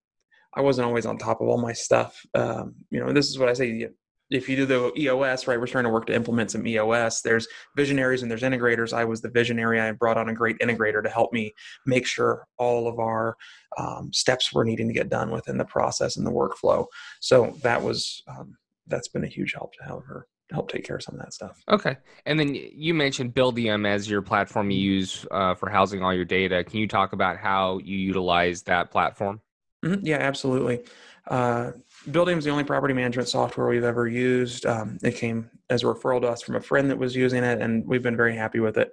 I 0.55 0.61
wasn't 0.61 0.87
always 0.87 1.07
on 1.07 1.19
top 1.19 1.41
of 1.41 1.49
all 1.49 1.59
my 1.59 1.73
stuff. 1.73 2.25
Um, 2.35 2.75
you 2.91 3.01
know, 3.01 3.13
this 3.13 3.29
is 3.29 3.39
what 3.39 3.49
I 3.49 3.55
say. 3.55 3.89
If 4.31 4.49
you 4.49 4.57
do 4.57 4.67
the 4.67 4.93
EOS, 4.97 5.47
right, 5.47 5.61
we're 5.61 5.67
trying 5.67 5.85
to 5.85 5.91
work 5.91 6.07
to 6.07 6.15
implement 6.15 6.51
some 6.51 6.67
EOS. 6.67 7.21
There's 7.21 7.47
visionaries 7.77 8.23
and 8.23 8.31
there's 8.31 8.43
integrators. 8.43 8.93
I 8.93 9.05
was 9.05 9.21
the 9.21 9.29
visionary. 9.29 9.81
I 9.81 9.93
brought 9.93 10.17
on 10.17 10.31
a 10.31 10.35
great 10.35 10.59
integrator 10.61 11.03
to 11.03 11.11
help 11.11 11.33
me 11.33 11.53
make 11.87 12.07
sure 12.07 12.47
all 12.57 12.89
of 12.89 12.99
our 12.99 13.37
um, 13.77 14.13
steps 14.13 14.53
were 14.53 14.65
needing 14.65 14.89
to 14.89 14.95
get 14.95 15.11
done 15.11 15.31
within 15.31 15.59
the 15.59 15.65
process 15.65 16.17
and 16.17 16.27
the 16.27 16.33
workflow. 16.33 16.87
So 17.21 17.55
that 17.63 17.83
was 17.83 18.23
um, 18.27 18.57
that's 18.87 19.09
been 19.09 19.25
a 19.25 19.29
huge 19.29 19.55
help 19.55 19.73
to 19.75 19.85
have 19.85 20.05
her 20.05 20.27
help 20.53 20.71
take 20.71 20.85
care 20.85 20.97
of 20.97 21.03
some 21.03 21.15
of 21.15 21.21
that 21.23 21.33
stuff. 21.33 21.63
Okay. 21.69 21.97
And 22.27 22.39
then 22.39 22.55
you 22.55 22.95
mentioned 22.95 23.35
Buildium 23.35 23.87
as 23.87 24.09
your 24.09 24.23
platform 24.23 24.71
you 24.71 24.79
use 24.79 25.27
uh, 25.31 25.55
for 25.55 25.71
housing 25.71 26.03
all 26.03 26.13
your 26.13 26.25
data. 26.25 26.65
Can 26.65 26.81
you 26.81 26.89
talk 26.89 27.13
about 27.13 27.39
how 27.39 27.79
you 27.79 27.97
utilize 27.97 28.63
that 28.65 28.91
platform? 28.91 29.41
Mm-hmm. 29.85 30.07
Yeah, 30.07 30.19
absolutely. 30.19 30.85
Uh, 31.27 31.73
Buildium 32.09 32.39
is 32.39 32.45
the 32.45 32.51
only 32.51 32.65
property 32.65 32.95
management 32.95 33.29
software 33.29 33.67
we've 33.67 33.85
ever 33.85 34.07
used. 34.07 34.67
Um, 34.67 34.99
it 35.03 35.17
came 35.17 35.51
as 35.71 35.83
a 35.83 35.87
referral 35.87 36.21
to 36.21 36.29
us 36.29 36.43
from 36.43 36.57
a 36.57 36.61
friend 36.61 36.91
that 36.91 36.99
was 36.99 37.17
using 37.17 37.43
it, 37.43 37.61
and 37.61 37.87
we've 37.87 38.03
been 38.03 38.17
very 38.17 38.37
happy 38.37 38.61
with 38.61 38.77
it. 38.77 38.93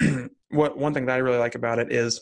what 0.50 0.78
one 0.78 0.94
thing 0.94 1.06
that 1.06 1.14
I 1.14 1.18
really 1.18 1.38
like 1.38 1.56
about 1.56 1.80
it 1.80 1.92
is 1.92 2.20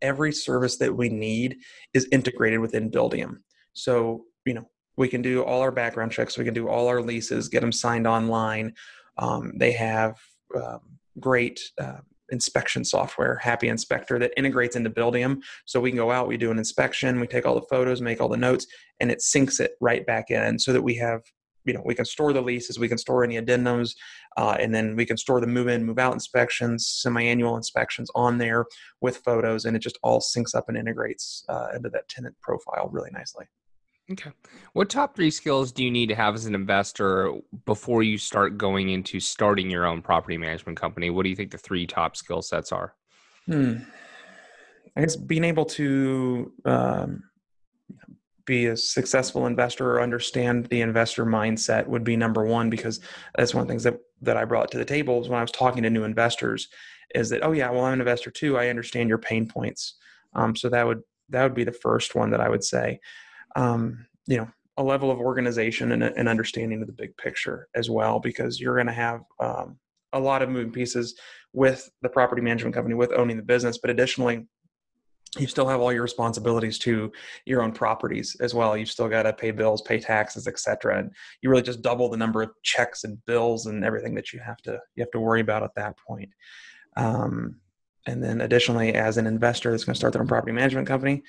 every 0.00 0.32
service 0.32 0.78
that 0.78 0.96
we 0.96 1.08
need 1.08 1.58
is 1.92 2.08
integrated 2.12 2.60
within 2.60 2.90
Buildium. 2.90 3.38
So 3.72 4.24
you 4.44 4.54
know 4.54 4.68
we 4.96 5.08
can 5.08 5.22
do 5.22 5.42
all 5.42 5.60
our 5.60 5.72
background 5.72 6.12
checks 6.12 6.38
we 6.38 6.44
can 6.44 6.54
do 6.54 6.68
all 6.68 6.88
our 6.88 7.02
leases 7.02 7.48
get 7.48 7.60
them 7.60 7.72
signed 7.72 8.06
online. 8.06 8.74
Um, 9.18 9.52
they 9.56 9.72
have 9.72 10.18
um, 10.54 10.80
great 11.20 11.60
uh, 11.80 12.00
inspection 12.30 12.84
software 12.84 13.36
happy 13.36 13.68
inspector 13.68 14.18
that 14.18 14.32
integrates 14.36 14.76
into 14.76 14.90
buildium. 14.90 15.40
So 15.64 15.80
we 15.80 15.90
can 15.90 15.96
go 15.96 16.10
out 16.10 16.28
we 16.28 16.36
do 16.36 16.50
an 16.50 16.58
inspection 16.58 17.20
we 17.20 17.26
take 17.26 17.46
all 17.46 17.54
the 17.54 17.66
photos 17.70 18.00
make 18.00 18.20
all 18.20 18.28
the 18.28 18.36
notes 18.36 18.66
and 19.00 19.10
it 19.10 19.18
syncs 19.18 19.60
it 19.60 19.72
right 19.80 20.04
back 20.06 20.30
in 20.30 20.58
so 20.58 20.72
that 20.72 20.82
we 20.82 20.96
have 20.96 21.22
you 21.66 21.74
know 21.74 21.82
we 21.84 21.94
can 21.94 22.04
store 22.04 22.32
the 22.32 22.40
leases 22.40 22.78
we 22.78 22.88
can 22.88 22.96
store 22.96 23.24
any 23.24 23.38
addendums 23.40 23.94
uh, 24.36 24.56
and 24.58 24.74
then 24.74 24.96
we 24.96 25.04
can 25.04 25.16
store 25.16 25.40
the 25.40 25.46
move 25.46 25.68
in 25.68 25.84
move 25.84 25.98
out 25.98 26.14
inspections 26.14 26.86
semi-annual 26.86 27.56
inspections 27.56 28.10
on 28.14 28.38
there 28.38 28.64
with 29.00 29.18
photos 29.18 29.64
and 29.64 29.76
it 29.76 29.80
just 29.80 29.98
all 30.02 30.20
syncs 30.20 30.54
up 30.54 30.68
and 30.68 30.78
integrates 30.78 31.44
uh, 31.48 31.68
into 31.74 31.90
that 31.90 32.08
tenant 32.08 32.34
profile 32.40 32.88
really 32.92 33.10
nicely 33.12 33.44
Okay. 34.10 34.30
What 34.72 34.88
top 34.88 35.16
three 35.16 35.32
skills 35.32 35.72
do 35.72 35.82
you 35.82 35.90
need 35.90 36.08
to 36.10 36.14
have 36.14 36.34
as 36.34 36.46
an 36.46 36.54
investor 36.54 37.32
before 37.64 38.04
you 38.04 38.18
start 38.18 38.56
going 38.56 38.90
into 38.90 39.18
starting 39.18 39.68
your 39.68 39.84
own 39.84 40.00
property 40.00 40.38
management 40.38 40.78
company? 40.78 41.10
What 41.10 41.24
do 41.24 41.28
you 41.28 41.36
think 41.36 41.50
the 41.50 41.58
three 41.58 41.86
top 41.86 42.16
skill 42.16 42.40
sets 42.40 42.70
are? 42.70 42.94
Hmm. 43.46 43.78
I 44.96 45.00
guess 45.00 45.16
being 45.16 45.44
able 45.44 45.64
to 45.66 46.52
um, 46.64 47.24
be 48.46 48.66
a 48.66 48.76
successful 48.76 49.46
investor 49.46 49.90
or 49.90 50.00
understand 50.00 50.66
the 50.66 50.82
investor 50.82 51.26
mindset 51.26 51.86
would 51.86 52.04
be 52.04 52.16
number 52.16 52.44
one 52.44 52.70
because 52.70 53.00
that's 53.36 53.54
one 53.54 53.62
of 53.62 53.66
the 53.66 53.72
things 53.72 53.82
that, 53.82 53.98
that 54.22 54.36
I 54.36 54.44
brought 54.44 54.70
to 54.70 54.78
the 54.78 54.84
table 54.84 55.20
is 55.20 55.28
when 55.28 55.38
I 55.38 55.42
was 55.42 55.50
talking 55.50 55.82
to 55.82 55.90
new 55.90 56.04
investors 56.04 56.68
is 57.14 57.28
that, 57.30 57.44
oh 57.44 57.52
yeah, 57.52 57.70
well, 57.70 57.84
I'm 57.84 57.94
an 57.94 58.00
investor 58.00 58.30
too. 58.30 58.56
I 58.56 58.68
understand 58.68 59.08
your 59.08 59.18
pain 59.18 59.48
points. 59.48 59.96
Um, 60.34 60.54
so 60.54 60.68
that 60.68 60.86
would, 60.86 61.02
that 61.30 61.42
would 61.42 61.54
be 61.54 61.64
the 61.64 61.72
first 61.72 62.14
one 62.14 62.30
that 62.30 62.40
I 62.40 62.48
would 62.48 62.62
say 62.62 63.00
um, 63.56 64.06
you 64.26 64.36
know 64.36 64.48
a 64.78 64.82
level 64.82 65.10
of 65.10 65.18
organization 65.18 65.92
and 65.92 66.02
an 66.02 66.28
understanding 66.28 66.82
of 66.82 66.86
the 66.86 66.92
big 66.92 67.16
picture 67.16 67.66
as 67.74 67.88
well 67.88 68.20
because 68.20 68.60
you're 68.60 68.74
going 68.74 68.86
to 68.86 68.92
have 68.92 69.22
um, 69.40 69.78
a 70.12 70.20
lot 70.20 70.42
of 70.42 70.50
moving 70.50 70.70
pieces 70.70 71.18
with 71.54 71.90
the 72.02 72.08
property 72.08 72.42
management 72.42 72.74
company 72.74 72.94
with 72.94 73.12
owning 73.12 73.38
the 73.38 73.42
business 73.42 73.78
but 73.78 73.90
additionally 73.90 74.46
you 75.38 75.46
still 75.46 75.68
have 75.68 75.80
all 75.80 75.92
your 75.92 76.02
responsibilities 76.02 76.78
to 76.78 77.12
your 77.44 77.62
own 77.62 77.72
properties 77.72 78.36
as 78.40 78.54
well. 78.54 78.76
You've 78.76 78.90
still 78.90 79.08
got 79.08 79.24
to 79.24 79.32
pay 79.32 79.50
bills 79.50 79.82
pay 79.82 79.98
taxes 79.98 80.46
etc 80.46 80.98
and 80.98 81.10
you 81.42 81.50
really 81.50 81.62
just 81.62 81.82
double 81.82 82.08
the 82.08 82.16
number 82.16 82.42
of 82.42 82.50
checks 82.62 83.04
and 83.04 83.24
bills 83.26 83.66
and 83.66 83.84
everything 83.84 84.14
that 84.14 84.32
you 84.32 84.40
have 84.40 84.58
to 84.58 84.80
you 84.94 85.02
have 85.02 85.10
to 85.12 85.20
worry 85.20 85.40
about 85.40 85.62
at 85.62 85.74
that 85.76 85.96
point. 85.96 86.30
Um, 86.96 87.60
and 88.06 88.22
then 88.22 88.40
additionally 88.40 88.94
as 88.94 89.18
an 89.18 89.26
investor 89.26 89.70
that's 89.70 89.84
going 89.84 89.94
to 89.94 89.98
start 89.98 90.12
their 90.12 90.22
own 90.22 90.28
property 90.28 90.52
management 90.52 90.86
company 90.86 91.22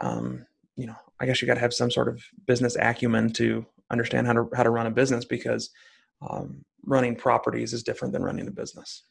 um, 0.00 0.46
you 0.78 0.86
know, 0.86 0.96
I 1.20 1.26
guess 1.26 1.42
you 1.42 1.48
got 1.48 1.54
to 1.54 1.60
have 1.60 1.74
some 1.74 1.90
sort 1.90 2.08
of 2.08 2.22
business 2.46 2.76
acumen 2.80 3.32
to 3.34 3.66
understand 3.90 4.26
how 4.26 4.32
to 4.34 4.48
how 4.54 4.62
to 4.62 4.70
run 4.70 4.86
a 4.86 4.90
business 4.90 5.24
because 5.24 5.70
um, 6.22 6.64
running 6.86 7.16
properties 7.16 7.72
is 7.72 7.82
different 7.82 8.12
than 8.12 8.22
running 8.22 8.46
a 8.46 8.52
business. 8.52 9.02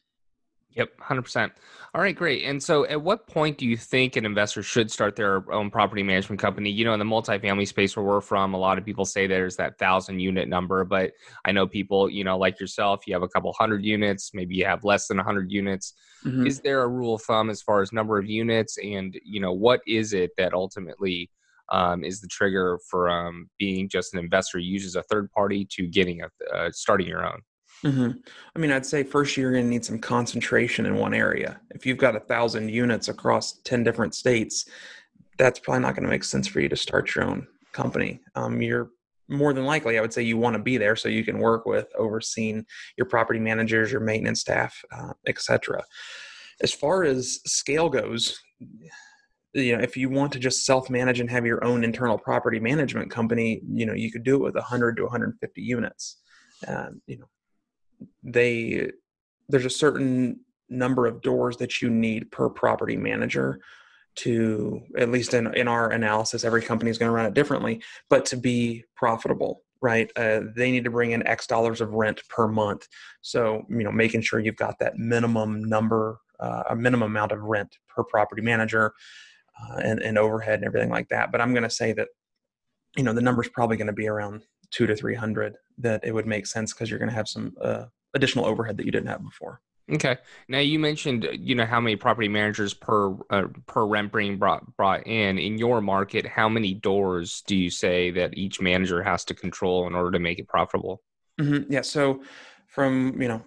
Yep, 0.72 0.98
100%. 1.00 1.50
All 1.94 2.00
right, 2.00 2.14
great. 2.14 2.44
And 2.44 2.62
so 2.62 2.84
at 2.86 3.02
what 3.02 3.26
point 3.26 3.58
do 3.58 3.66
you 3.66 3.76
think 3.76 4.16
an 4.16 4.26
investor 4.26 4.62
should 4.62 4.90
start 4.90 5.16
their 5.16 5.50
own 5.50 5.70
property 5.70 6.02
management 6.02 6.40
company? 6.40 6.70
You 6.70 6.84
know, 6.84 6.92
in 6.92 6.98
the 6.98 7.06
multifamily 7.06 7.66
space 7.66 7.96
where 7.96 8.04
we're 8.04 8.20
from, 8.20 8.54
a 8.54 8.58
lot 8.58 8.78
of 8.78 8.84
people 8.84 9.04
say 9.04 9.26
there's 9.26 9.56
that 9.56 9.78
thousand 9.78 10.20
unit 10.20 10.46
number, 10.46 10.84
but 10.84 11.12
I 11.44 11.52
know 11.52 11.66
people, 11.66 12.08
you 12.10 12.22
know, 12.22 12.36
like 12.38 12.60
yourself, 12.60 13.06
you 13.06 13.14
have 13.14 13.22
a 13.22 13.28
couple 13.28 13.52
hundred 13.54 13.84
units, 13.84 14.32
maybe 14.34 14.54
you 14.54 14.66
have 14.66 14.84
less 14.84 15.08
than 15.08 15.16
100 15.16 15.50
units. 15.50 15.94
Mm-hmm. 16.24 16.46
Is 16.46 16.60
there 16.60 16.82
a 16.82 16.88
rule 16.88 17.14
of 17.14 17.22
thumb 17.22 17.50
as 17.50 17.62
far 17.62 17.80
as 17.80 17.92
number 17.92 18.18
of 18.18 18.28
units? 18.28 18.78
And, 18.78 19.18
you 19.24 19.40
know, 19.40 19.52
what 19.52 19.80
is 19.86 20.12
it 20.12 20.30
that 20.36 20.52
ultimately 20.52 21.30
um, 21.70 22.04
is 22.04 22.20
the 22.20 22.28
trigger 22.28 22.78
for 22.90 23.08
um, 23.08 23.48
being 23.58 23.88
just 23.88 24.14
an 24.14 24.20
investor 24.20 24.58
uses 24.58 24.96
a 24.96 25.02
third 25.04 25.30
party 25.32 25.66
to 25.72 25.86
getting 25.86 26.22
a 26.22 26.54
uh, 26.54 26.70
starting 26.72 27.06
your 27.06 27.26
own? 27.26 27.40
Mm-hmm. 27.84 28.10
I 28.56 28.58
mean, 28.58 28.72
I'd 28.72 28.86
say 28.86 29.04
first 29.04 29.36
you're 29.36 29.52
going 29.52 29.64
to 29.64 29.70
need 29.70 29.84
some 29.84 29.98
concentration 29.98 30.86
in 30.86 30.96
one 30.96 31.14
area. 31.14 31.60
If 31.70 31.86
you've 31.86 31.98
got 31.98 32.16
a 32.16 32.20
thousand 32.20 32.70
units 32.70 33.08
across 33.08 33.60
10 33.64 33.84
different 33.84 34.14
states, 34.14 34.68
that's 35.38 35.60
probably 35.60 35.82
not 35.82 35.94
going 35.94 36.02
to 36.02 36.10
make 36.10 36.24
sense 36.24 36.48
for 36.48 36.60
you 36.60 36.68
to 36.68 36.76
start 36.76 37.14
your 37.14 37.24
own 37.24 37.46
company. 37.72 38.20
Um, 38.34 38.60
you're 38.60 38.90
more 39.28 39.52
than 39.52 39.64
likely, 39.64 39.98
I 39.98 40.00
would 40.00 40.12
say 40.12 40.22
you 40.22 40.38
want 40.38 40.56
to 40.56 40.62
be 40.62 40.76
there 40.78 40.96
so 40.96 41.08
you 41.08 41.24
can 41.24 41.38
work 41.38 41.66
with 41.66 41.86
overseeing 41.96 42.64
your 42.96 43.06
property 43.06 43.38
managers, 43.38 43.92
your 43.92 44.00
maintenance 44.00 44.40
staff, 44.40 44.76
uh, 44.90 45.12
etc. 45.26 45.84
As 46.60 46.72
far 46.72 47.04
as 47.04 47.38
scale 47.46 47.88
goes, 47.88 48.40
you 49.62 49.76
know, 49.76 49.82
if 49.82 49.96
you 49.96 50.08
want 50.08 50.32
to 50.32 50.38
just 50.38 50.64
self-manage 50.64 51.20
and 51.20 51.30
have 51.30 51.46
your 51.46 51.64
own 51.64 51.84
internal 51.84 52.18
property 52.18 52.60
management 52.60 53.10
company, 53.10 53.60
you 53.72 53.86
know, 53.86 53.94
you 53.94 54.10
could 54.10 54.24
do 54.24 54.36
it 54.36 54.42
with 54.42 54.54
100 54.54 54.96
to 54.96 55.02
150 55.04 55.62
units. 55.62 56.16
Um, 56.66 57.00
you 57.06 57.18
know, 57.18 57.28
they 58.22 58.90
there's 59.48 59.64
a 59.64 59.70
certain 59.70 60.40
number 60.68 61.06
of 61.06 61.22
doors 61.22 61.56
that 61.56 61.80
you 61.80 61.88
need 61.88 62.30
per 62.30 62.48
property 62.48 62.96
manager 62.96 63.60
to 64.16 64.82
at 64.98 65.10
least 65.10 65.32
in, 65.32 65.52
in 65.54 65.68
our 65.68 65.90
analysis 65.90 66.44
every 66.44 66.62
company 66.62 66.90
is 66.90 66.98
going 66.98 67.08
to 67.08 67.14
run 67.14 67.26
it 67.26 67.34
differently 67.34 67.80
but 68.10 68.26
to 68.26 68.36
be 68.36 68.84
profitable 68.94 69.62
right 69.80 70.10
uh, 70.16 70.40
they 70.56 70.70
need 70.70 70.84
to 70.84 70.90
bring 70.90 71.12
in 71.12 71.26
x 71.26 71.46
dollars 71.46 71.80
of 71.80 71.92
rent 71.92 72.20
per 72.28 72.48
month 72.48 72.86
so 73.22 73.64
you 73.70 73.82
know 73.84 73.92
making 73.92 74.20
sure 74.20 74.40
you've 74.40 74.56
got 74.56 74.78
that 74.78 74.98
minimum 74.98 75.64
number 75.64 76.18
uh, 76.40 76.64
a 76.70 76.76
minimum 76.76 77.10
amount 77.10 77.32
of 77.32 77.40
rent 77.40 77.78
per 77.88 78.04
property 78.04 78.42
manager 78.42 78.92
uh, 79.60 79.76
and, 79.78 80.02
and 80.02 80.18
overhead 80.18 80.60
and 80.60 80.64
everything 80.64 80.90
like 80.90 81.08
that 81.08 81.30
but 81.32 81.40
i'm 81.40 81.52
going 81.52 81.62
to 81.62 81.70
say 81.70 81.92
that 81.92 82.08
you 82.96 83.02
know 83.02 83.12
the 83.12 83.22
number 83.22 83.42
is 83.42 83.48
probably 83.48 83.76
going 83.76 83.86
to 83.86 83.92
be 83.92 84.08
around 84.08 84.42
two 84.70 84.86
to 84.86 84.94
300 84.94 85.56
that 85.78 86.04
it 86.04 86.12
would 86.12 86.26
make 86.26 86.46
sense 86.46 86.72
because 86.72 86.90
you're 86.90 86.98
going 86.98 87.08
to 87.08 87.14
have 87.14 87.28
some 87.28 87.54
uh, 87.62 87.84
additional 88.14 88.44
overhead 88.44 88.76
that 88.76 88.86
you 88.86 88.92
didn't 88.92 89.08
have 89.08 89.22
before. 89.22 89.60
Okay. 89.90 90.18
Now 90.48 90.58
you 90.58 90.78
mentioned, 90.78 91.26
you 91.32 91.54
know, 91.54 91.64
how 91.64 91.80
many 91.80 91.96
property 91.96 92.28
managers 92.28 92.74
per 92.74 93.16
uh, 93.30 93.44
per 93.66 93.86
rent 93.86 94.12
being 94.12 94.36
brought 94.36 94.76
brought 94.76 95.06
in 95.06 95.38
in 95.38 95.56
your 95.56 95.80
market. 95.80 96.26
How 96.26 96.46
many 96.48 96.74
doors 96.74 97.42
do 97.46 97.56
you 97.56 97.70
say 97.70 98.10
that 98.10 98.36
each 98.36 98.60
manager 98.60 99.02
has 99.02 99.24
to 99.26 99.34
control 99.34 99.86
in 99.86 99.94
order 99.94 100.10
to 100.10 100.18
make 100.18 100.38
it 100.38 100.46
profitable? 100.46 101.00
Mm-hmm. 101.40 101.72
Yeah. 101.72 101.80
So, 101.80 102.22
from 102.66 103.20
you 103.20 103.28
know 103.28 103.42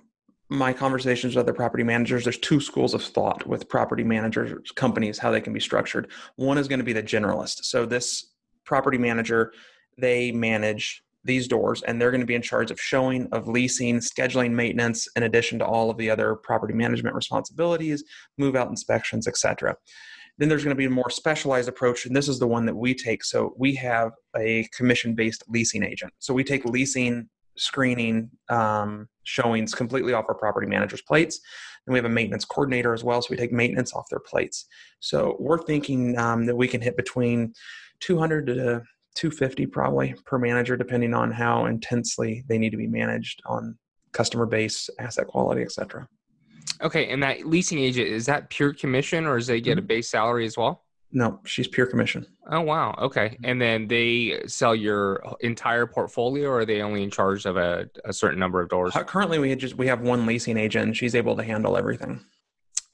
my 0.52 0.74
conversations 0.74 1.34
with 1.34 1.46
other 1.46 1.54
property 1.54 1.84
managers, 1.84 2.26
there's 2.26 2.38
two 2.38 2.60
schools 2.60 2.94
of 2.94 3.02
thought 3.02 3.48
with 3.48 3.70
property 3.70 4.04
managers 4.04 4.70
companies 4.72 5.18
how 5.18 5.32
they 5.32 5.40
can 5.40 5.54
be 5.54 5.62
structured. 5.62 6.12
One 6.36 6.58
is 6.58 6.68
going 6.68 6.80
to 6.80 6.86
be 6.86 6.92
the 6.92 7.02
generalist. 7.02 7.64
So 7.64 7.86
this 7.86 8.34
property 8.66 8.98
manager, 8.98 9.54
they 9.98 10.34
manage 10.34 11.04
these 11.24 11.48
doors 11.48 11.84
and 11.84 12.02
they're 12.02 12.12
going 12.12 12.20
to 12.20 12.28
be 12.28 12.36
in 12.36 12.42
charge 12.42 12.70
of 12.70 12.82
showing 12.82 13.30
of 13.32 13.48
leasing 13.48 14.00
scheduling 14.00 14.52
maintenance 14.52 15.08
in 15.16 15.24
addition 15.24 15.58
to 15.60 15.66
all 15.66 15.90
of 15.90 15.98
the 15.98 16.10
other 16.10 16.36
property 16.36 16.74
management 16.74 17.16
responsibilities 17.16 18.04
move 18.40 18.56
out 18.56 18.70
inspections 18.70 19.28
etc 19.28 19.76
then 20.40 20.50
there's 20.50 20.64
going 20.64 20.76
to 20.76 20.80
be 20.80 20.86
a 20.86 20.90
more 20.90 21.12
specialized 21.12 21.70
approach 21.70 22.08
and 22.08 22.16
this 22.16 22.28
is 22.28 22.40
the 22.40 22.48
one 22.48 22.66
that 22.66 22.74
we 22.74 22.96
take 22.96 23.24
so 23.24 23.54
we 23.56 23.76
have 23.76 24.14
a 24.36 24.68
commission 24.76 25.14
based 25.14 25.44
leasing 25.48 25.84
agent 25.84 26.12
so 26.18 26.34
we 26.34 26.44
take 26.44 26.66
leasing 26.66 27.30
screening 27.62 28.30
um, 28.50 29.08
showings 29.24 29.76
completely 29.76 30.14
off 30.14 30.26
our 30.28 30.36
property 30.36 30.66
managers 30.66 31.02
plates. 31.04 31.40
And 31.86 31.94
we 31.94 32.00
have 32.00 32.06
a 32.06 32.10
maintenance 32.10 32.44
coordinator 32.44 32.94
as 32.94 33.04
well 33.04 33.22
so 33.22 33.28
we 33.30 33.38
take 33.38 33.52
maintenance 33.52 33.94
off 33.94 34.10
their 34.10 34.20
plates. 34.20 34.66
So 35.00 35.36
we're 35.40 35.62
thinking 35.62 36.18
um, 36.18 36.46
that 36.48 36.56
we 36.56 36.68
can 36.68 36.82
hit 36.82 36.98
between 36.98 37.54
200 38.02 38.48
to 38.48 38.82
250 39.16 39.66
probably 39.68 40.16
per 40.26 40.40
manager 40.40 40.76
depending 40.76 41.14
on 41.14 41.32
how 41.32 41.66
intensely 41.66 42.44
they 42.48 42.58
need 42.58 42.70
to 42.72 42.78
be 42.78 42.88
managed 42.88 43.42
on 43.46 43.78
customer 44.12 44.46
base 44.46 44.90
asset 45.00 45.28
quality 45.28 45.62
etc 45.62 46.08
okay 46.82 47.10
and 47.10 47.22
that 47.22 47.46
leasing 47.46 47.78
agent 47.78 48.08
is 48.08 48.26
that 48.26 48.50
pure 48.50 48.74
commission 48.74 49.26
or 49.26 49.38
does 49.38 49.48
they 49.48 49.60
get 49.60 49.78
a 49.78 49.82
mm-hmm. 49.82 49.88
base 49.88 50.10
salary 50.10 50.46
as 50.46 50.56
well 50.56 50.86
no 51.12 51.40
she's 51.46 51.68
pure 51.68 51.86
commission. 51.86 52.26
Oh 52.50 52.62
wow 52.62 52.96
okay. 53.00 53.30
Mm-hmm. 53.30 53.46
and 53.46 53.62
then 53.62 53.88
they 53.88 54.42
sell 54.48 54.76
your 54.76 55.24
entire 55.42 55.86
portfolio 55.86 56.50
or 56.50 56.60
are 56.60 56.66
they 56.66 56.82
only 56.82 57.04
in 57.04 57.12
charge 57.12 57.46
of 57.46 57.58
a, 57.58 57.90
a 58.06 58.14
certain 58.14 58.40
number 58.40 58.62
of 58.62 58.70
doors? 58.70 58.96
Uh, 58.96 59.04
currently 59.04 59.40
we 59.40 59.56
just 59.56 59.76
we 59.76 59.88
have 59.88 60.02
one 60.02 60.26
leasing 60.26 60.58
agent 60.58 60.96
she's 60.96 61.16
able 61.16 61.36
to 61.36 61.44
handle 61.44 61.78
everything 61.78 62.24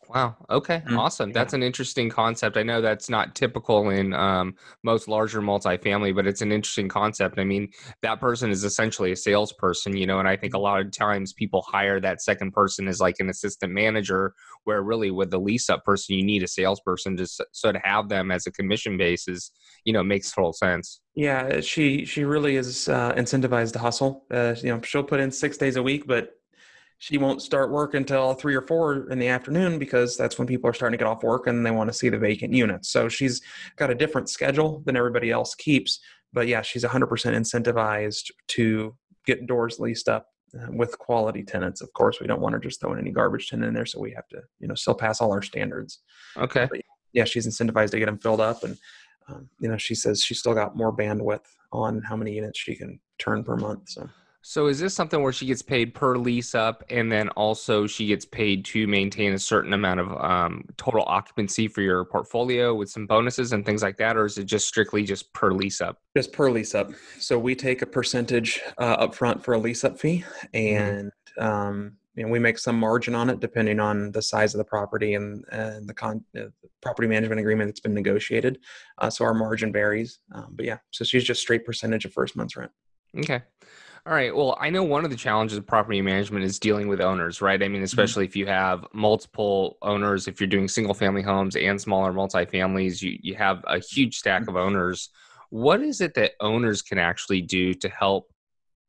Wow. 0.09 0.35
Okay. 0.49 0.77
Mm-hmm. 0.77 0.97
Awesome. 0.97 1.31
That's 1.31 1.53
an 1.53 1.63
interesting 1.63 2.09
concept. 2.09 2.57
I 2.57 2.63
know 2.63 2.81
that's 2.81 3.09
not 3.09 3.35
typical 3.35 3.89
in 3.89 4.13
um, 4.13 4.55
most 4.83 5.07
larger 5.07 5.41
multifamily, 5.41 6.15
but 6.15 6.27
it's 6.27 6.41
an 6.41 6.51
interesting 6.51 6.87
concept. 6.87 7.39
I 7.39 7.43
mean, 7.43 7.69
that 8.01 8.19
person 8.19 8.49
is 8.49 8.63
essentially 8.63 9.11
a 9.11 9.15
salesperson, 9.15 9.95
you 9.97 10.07
know, 10.07 10.19
and 10.19 10.27
I 10.27 10.37
think 10.37 10.53
a 10.53 10.59
lot 10.59 10.81
of 10.81 10.91
times 10.91 11.33
people 11.33 11.61
hire 11.67 11.99
that 12.01 12.21
second 12.21 12.51
person 12.51 12.87
as 12.87 12.99
like 12.99 13.15
an 13.19 13.29
assistant 13.29 13.73
manager, 13.73 14.33
where 14.63 14.81
really 14.81 15.11
with 15.11 15.31
the 15.31 15.39
lease 15.39 15.69
up 15.69 15.83
person, 15.83 16.15
you 16.15 16.23
need 16.23 16.43
a 16.43 16.47
salesperson 16.47 17.17
just 17.17 17.41
so 17.51 17.71
to 17.71 17.79
have 17.83 18.09
them 18.09 18.31
as 18.31 18.47
a 18.47 18.51
commission 18.51 18.97
basis, 18.97 19.51
you 19.83 19.93
know, 19.93 20.03
makes 20.03 20.31
total 20.31 20.53
sense. 20.53 21.01
Yeah, 21.15 21.61
she 21.61 22.05
she 22.05 22.23
really 22.23 22.57
is 22.57 22.87
uh, 22.87 23.13
incentivized 23.13 23.73
to 23.73 23.79
hustle. 23.79 24.25
Uh, 24.29 24.53
you 24.61 24.69
know, 24.69 24.81
she'll 24.81 25.03
put 25.03 25.19
in 25.19 25.31
six 25.31 25.57
days 25.57 25.75
a 25.75 25.81
week, 25.81 26.05
but 26.05 26.36
she 26.99 27.17
won't 27.17 27.41
start 27.41 27.71
work 27.71 27.93
until 27.93 28.33
three 28.33 28.55
or 28.55 28.61
four 28.61 29.09
in 29.09 29.19
the 29.19 29.27
afternoon 29.27 29.77
because 29.77 30.17
that's 30.17 30.37
when 30.37 30.47
people 30.47 30.69
are 30.69 30.73
starting 30.73 30.97
to 30.97 31.03
get 31.03 31.09
off 31.09 31.23
work 31.23 31.47
and 31.47 31.65
they 31.65 31.71
want 31.71 31.89
to 31.89 31.93
see 31.93 32.09
the 32.09 32.17
vacant 32.17 32.53
units. 32.53 32.89
So 32.89 33.07
she's 33.07 33.41
got 33.75 33.91
a 33.91 33.95
different 33.95 34.29
schedule 34.29 34.81
than 34.85 34.97
everybody 34.97 35.29
else 35.29 35.53
keeps. 35.53 35.99
But 36.33 36.47
yeah, 36.47 36.61
she's 36.61 36.83
100% 36.83 37.07
incentivized 37.07 38.31
to 38.49 38.95
get 39.25 39.45
doors 39.45 39.79
leased 39.79 40.09
up 40.09 40.27
uh, 40.55 40.71
with 40.71 40.97
quality 40.97 41.43
tenants. 41.43 41.81
Of 41.81 41.93
course, 41.93 42.19
we 42.19 42.27
don't 42.27 42.41
want 42.41 42.53
her 42.53 42.59
just 42.59 42.81
throwing 42.81 42.99
any 42.99 43.11
garbage 43.11 43.49
tenant 43.49 43.67
in 43.67 43.73
there, 43.73 43.85
so 43.85 43.99
we 43.99 44.11
have 44.11 44.27
to, 44.29 44.41
you 44.59 44.67
know, 44.67 44.75
still 44.75 44.95
pass 44.95 45.21
all 45.21 45.31
our 45.31 45.41
standards. 45.41 45.99
Okay. 46.35 46.67
But 46.69 46.81
yeah, 47.13 47.25
she's 47.25 47.47
incentivized 47.47 47.91
to 47.91 47.99
get 47.99 48.05
them 48.05 48.17
filled 48.17 48.41
up, 48.41 48.63
and 48.63 48.77
um, 49.29 49.49
you 49.59 49.69
know, 49.69 49.77
she 49.77 49.93
says 49.93 50.23
she's 50.23 50.39
still 50.39 50.53
got 50.53 50.75
more 50.75 50.95
bandwidth 50.95 51.45
on 51.71 52.01
how 52.01 52.15
many 52.15 52.33
units 52.33 52.59
she 52.59 52.75
can 52.75 52.99
turn 53.19 53.43
per 53.43 53.55
month. 53.57 53.89
So 53.89 54.09
so 54.41 54.67
is 54.67 54.79
this 54.79 54.93
something 54.93 55.21
where 55.21 55.33
she 55.33 55.45
gets 55.45 55.61
paid 55.61 55.93
per 55.93 56.17
lease 56.17 56.55
up, 56.55 56.83
and 56.89 57.11
then 57.11 57.29
also 57.29 57.87
she 57.87 58.07
gets 58.07 58.25
paid 58.25 58.63
to 58.65 58.87
maintain 58.87 59.33
a 59.33 59.39
certain 59.39 59.73
amount 59.73 59.99
of 59.99 60.11
um, 60.23 60.63
total 60.77 61.03
occupancy 61.05 61.67
for 61.67 61.81
your 61.81 62.05
portfolio 62.05 62.73
with 62.73 62.89
some 62.89 63.05
bonuses 63.05 63.51
and 63.51 63.65
things 63.65 63.83
like 63.83 63.97
that, 63.97 64.15
or 64.15 64.25
is 64.25 64.37
it 64.37 64.45
just 64.45 64.67
strictly 64.67 65.03
just 65.03 65.31
per 65.33 65.51
lease 65.51 65.81
up? 65.81 65.97
Just 66.15 66.31
per 66.31 66.49
lease 66.49 66.75
up. 66.75 66.91
So 67.19 67.37
we 67.37 67.55
take 67.55 67.81
a 67.81 67.85
percentage 67.85 68.61
uh, 68.77 69.07
upfront 69.07 69.43
for 69.43 69.53
a 69.53 69.57
lease 69.57 69.83
up 69.83 69.99
fee, 69.99 70.23
mm-hmm. 70.53 70.55
and 70.55 71.11
mm-hmm. 71.37 71.45
um, 71.45 71.97
you 72.17 72.23
know, 72.23 72.29
we 72.29 72.39
make 72.39 72.57
some 72.57 72.79
margin 72.79 73.13
on 73.13 73.29
it 73.29 73.39
depending 73.39 73.79
on 73.79 74.11
the 74.11 74.21
size 74.21 74.53
of 74.55 74.57
the 74.57 74.65
property 74.65 75.13
and, 75.13 75.45
and 75.51 75.87
the, 75.87 75.93
con- 75.93 76.25
uh, 76.35 76.49
the 76.63 76.69
property 76.81 77.07
management 77.07 77.39
agreement 77.39 77.69
that's 77.69 77.79
been 77.79 77.93
negotiated. 77.93 78.59
Uh, 78.97 79.09
so 79.09 79.23
our 79.23 79.35
margin 79.35 79.71
varies, 79.71 80.17
um, 80.33 80.47
but 80.55 80.65
yeah, 80.65 80.77
so 80.89 81.03
she's 81.03 81.23
just 81.23 81.41
straight 81.41 81.63
percentage 81.63 82.05
of 82.05 82.13
first 82.13 82.35
month's 82.35 82.57
rent. 82.57 82.71
Okay. 83.19 83.43
All 84.05 84.13
right. 84.13 84.35
Well, 84.35 84.57
I 84.59 84.69
know 84.69 84.83
one 84.83 85.03
of 85.03 85.11
the 85.11 85.17
challenges 85.17 85.57
of 85.57 85.65
property 85.65 86.01
management 86.01 86.45
is 86.45 86.59
dealing 86.59 86.87
with 86.87 87.01
owners, 87.01 87.41
right? 87.41 87.61
I 87.61 87.67
mean, 87.67 87.77
mm-hmm. 87.77 87.83
especially 87.85 88.25
mm-hmm. 88.25 88.31
if 88.31 88.35
you 88.35 88.45
have 88.47 88.85
multiple 88.93 89.77
owners, 89.81 90.27
if 90.27 90.39
you're 90.39 90.47
doing 90.47 90.67
single 90.67 90.93
family 90.93 91.21
homes 91.21 91.55
and 91.55 91.79
smaller 91.79 92.13
multifamilies, 92.13 93.01
you, 93.01 93.17
you 93.21 93.35
have 93.35 93.63
a 93.67 93.79
huge 93.79 94.17
stack 94.17 94.43
mm-hmm. 94.43 94.49
of 94.51 94.55
owners. 94.55 95.09
What 95.49 95.81
is 95.81 96.01
it 96.01 96.13
that 96.15 96.33
owners 96.39 96.81
can 96.81 96.99
actually 96.99 97.41
do 97.41 97.73
to 97.73 97.89
help 97.89 98.31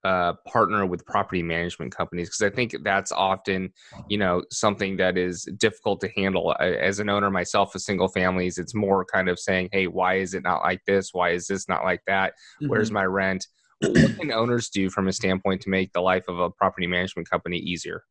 uh, 0.05 0.35
partner 0.47 0.87
with 0.87 1.05
property 1.07 1.43
management 1.43 1.95
companies? 1.95 2.29
Because 2.29 2.43
I 2.43 2.55
think 2.55 2.75
that's 2.83 3.13
often, 3.13 3.73
you 4.09 4.19
know, 4.19 4.43
something 4.51 4.97
that 4.97 5.17
is 5.17 5.45
difficult 5.57 6.01
to 6.01 6.09
handle. 6.17 6.55
As 6.59 6.99
an 6.99 7.09
owner 7.09 7.31
myself 7.31 7.75
of 7.75 7.81
single 7.81 8.09
families, 8.09 8.59
it's 8.59 8.75
more 8.75 9.05
kind 9.05 9.29
of 9.29 9.39
saying, 9.39 9.71
hey, 9.73 9.87
why 9.87 10.15
is 10.15 10.35
it 10.35 10.43
not 10.43 10.63
like 10.63 10.81
this? 10.87 11.11
Why 11.13 11.31
is 11.31 11.47
this 11.47 11.69
not 11.69 11.85
like 11.85 12.03
that? 12.07 12.33
Mm-hmm. 12.61 12.69
Where's 12.69 12.91
my 12.91 13.05
rent? 13.05 13.47
What 13.81 14.19
can 14.19 14.33
owners 14.33 14.69
do 14.69 14.91
from 14.91 15.09
a 15.09 15.13
standpoint 15.13 15.63
to 15.63 15.71
make 15.71 15.93
the 15.93 16.01
life 16.01 16.25
of 16.29 16.39
a 16.39 16.51
property 16.51 16.87
management 16.87 17.29
company 17.29 17.59
easier? 17.59 18.05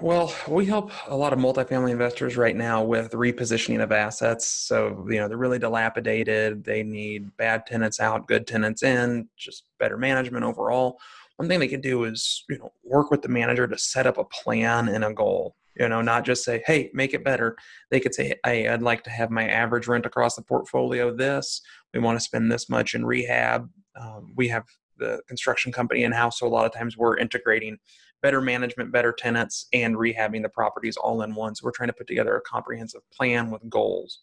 Well, 0.00 0.34
we 0.48 0.66
help 0.66 0.90
a 1.06 1.14
lot 1.14 1.32
of 1.32 1.38
multifamily 1.38 1.92
investors 1.92 2.36
right 2.36 2.56
now 2.56 2.82
with 2.82 3.12
repositioning 3.12 3.80
of 3.80 3.92
assets. 3.92 4.44
So, 4.46 5.06
you 5.08 5.18
know, 5.18 5.28
they're 5.28 5.36
really 5.36 5.60
dilapidated. 5.60 6.64
They 6.64 6.82
need 6.82 7.36
bad 7.36 7.64
tenants 7.64 8.00
out, 8.00 8.26
good 8.26 8.46
tenants 8.46 8.82
in, 8.82 9.28
just 9.36 9.64
better 9.78 9.96
management 9.96 10.44
overall. 10.44 10.98
one 11.36 11.48
thing 11.48 11.60
they 11.60 11.68
can 11.68 11.80
do 11.80 12.04
is 12.04 12.44
you 12.48 12.58
know 12.58 12.72
work 12.82 13.12
with 13.12 13.22
the 13.22 13.28
manager 13.28 13.68
to 13.68 13.78
set 13.78 14.06
up 14.06 14.18
a 14.18 14.24
plan 14.24 14.88
and 14.88 15.04
a 15.04 15.12
goal 15.12 15.54
you 15.78 15.88
know 15.88 16.02
not 16.02 16.24
just 16.24 16.44
say 16.44 16.62
hey 16.66 16.90
make 16.92 17.14
it 17.14 17.24
better. 17.24 17.56
They 17.90 18.00
could 18.00 18.14
say 18.14 18.34
hey 18.44 18.68
i'd 18.68 18.82
like 18.82 19.04
to 19.04 19.10
have 19.10 19.30
my 19.30 19.48
average 19.48 19.86
rent 19.86 20.06
across 20.06 20.36
the 20.36 20.42
portfolio 20.42 21.14
this. 21.14 21.60
We 21.94 22.00
want 22.00 22.18
to 22.18 22.24
spend 22.24 22.50
this 22.50 22.68
much 22.68 22.94
in 22.94 23.06
rehab. 23.06 23.68
Um, 23.98 24.32
we 24.36 24.48
have 24.48 24.64
the 24.98 25.20
construction 25.28 25.72
company 25.72 26.02
in 26.04 26.12
house 26.12 26.40
so 26.40 26.46
a 26.46 26.48
lot 26.48 26.66
of 26.66 26.72
times 26.72 26.96
we're 26.96 27.16
integrating 27.16 27.78
better 28.20 28.40
management 28.40 28.92
better 28.92 29.12
tenants 29.12 29.66
and 29.72 29.96
rehabbing 29.96 30.42
the 30.42 30.48
properties 30.48 30.96
all 30.96 31.22
in 31.22 31.34
one. 31.34 31.54
So 31.54 31.64
we're 31.64 31.72
trying 31.72 31.88
to 31.88 31.92
put 31.94 32.08
together 32.08 32.36
a 32.36 32.40
comprehensive 32.40 33.02
plan 33.12 33.50
with 33.50 33.68
goals. 33.68 34.20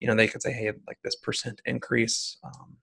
You 0.00 0.08
know 0.08 0.14
they 0.14 0.28
could 0.28 0.42
say 0.42 0.52
hey 0.52 0.72
like 0.86 0.98
this 1.02 1.16
percent 1.16 1.60
increase. 1.64 2.36
Um, 2.44 2.76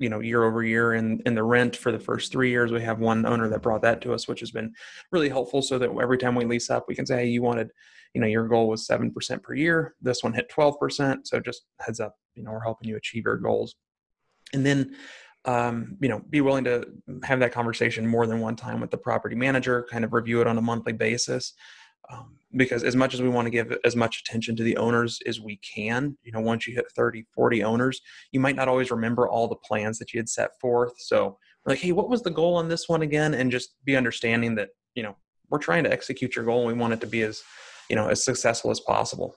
you 0.00 0.08
know 0.08 0.20
year 0.20 0.42
over 0.42 0.64
year 0.64 0.94
in 0.94 1.20
in 1.26 1.34
the 1.34 1.42
rent 1.42 1.76
for 1.76 1.92
the 1.92 1.98
first 1.98 2.32
three 2.32 2.50
years 2.50 2.72
we 2.72 2.82
have 2.82 2.98
one 2.98 3.24
owner 3.26 3.48
that 3.48 3.62
brought 3.62 3.82
that 3.82 4.00
to 4.00 4.12
us 4.12 4.26
which 4.26 4.40
has 4.40 4.50
been 4.50 4.72
really 5.12 5.28
helpful 5.28 5.62
so 5.62 5.78
that 5.78 5.90
every 6.02 6.18
time 6.18 6.34
we 6.34 6.44
lease 6.44 6.70
up 6.70 6.86
we 6.88 6.94
can 6.94 7.06
say 7.06 7.18
hey 7.18 7.26
you 7.26 7.42
wanted 7.42 7.70
you 8.14 8.20
know 8.20 8.26
your 8.26 8.48
goal 8.48 8.68
was 8.68 8.86
7% 8.86 9.42
per 9.42 9.54
year. 9.54 9.94
This 10.00 10.22
one 10.22 10.32
hit 10.32 10.50
12% 10.50 11.20
so 11.24 11.40
just 11.40 11.64
heads 11.80 12.00
up 12.00 12.16
you 12.34 12.42
know 12.42 12.52
we're 12.52 12.64
helping 12.64 12.88
you 12.88 12.96
achieve 12.96 13.24
your 13.24 13.36
goals. 13.36 13.76
And 14.52 14.64
then 14.64 14.96
um, 15.46 15.96
you 16.00 16.08
know 16.08 16.20
be 16.28 16.40
willing 16.40 16.64
to 16.64 16.84
have 17.22 17.40
that 17.40 17.52
conversation 17.52 18.06
more 18.06 18.26
than 18.26 18.40
one 18.40 18.56
time 18.56 18.80
with 18.80 18.90
the 18.90 18.98
property 18.98 19.36
manager 19.36 19.86
kind 19.90 20.04
of 20.04 20.12
review 20.12 20.40
it 20.40 20.46
on 20.46 20.58
a 20.58 20.62
monthly 20.62 20.92
basis 20.92 21.54
um, 22.10 22.36
because 22.56 22.82
as 22.82 22.96
much 22.96 23.14
as 23.14 23.22
we 23.22 23.28
want 23.28 23.46
to 23.46 23.50
give 23.50 23.76
as 23.84 23.94
much 23.94 24.22
attention 24.26 24.56
to 24.56 24.62
the 24.62 24.76
owners 24.76 25.20
as 25.26 25.40
we 25.40 25.56
can 25.58 26.16
you 26.22 26.32
know 26.32 26.40
once 26.40 26.66
you 26.66 26.74
hit 26.74 26.86
30 26.96 27.24
40 27.34 27.62
owners 27.62 28.00
you 28.32 28.40
might 28.40 28.56
not 28.56 28.68
always 28.68 28.90
remember 28.90 29.28
all 29.28 29.48
the 29.48 29.56
plans 29.56 29.98
that 29.98 30.12
you 30.12 30.18
had 30.18 30.28
set 30.28 30.50
forth. 30.60 30.92
So 30.98 31.38
like 31.66 31.78
hey 31.78 31.92
what 31.92 32.08
was 32.08 32.22
the 32.22 32.30
goal 32.30 32.56
on 32.56 32.68
this 32.68 32.88
one 32.88 33.02
again? 33.02 33.34
And 33.34 33.50
just 33.50 33.74
be 33.84 33.96
understanding 33.96 34.54
that 34.56 34.70
you 34.94 35.02
know 35.02 35.16
we're 35.48 35.58
trying 35.58 35.84
to 35.84 35.92
execute 35.92 36.36
your 36.36 36.44
goal 36.44 36.60
and 36.60 36.68
we 36.68 36.80
want 36.80 36.92
it 36.92 37.00
to 37.00 37.06
be 37.06 37.22
as 37.22 37.42
you 37.88 37.96
know 37.96 38.08
as 38.08 38.24
successful 38.24 38.70
as 38.70 38.80
possible 38.80 39.36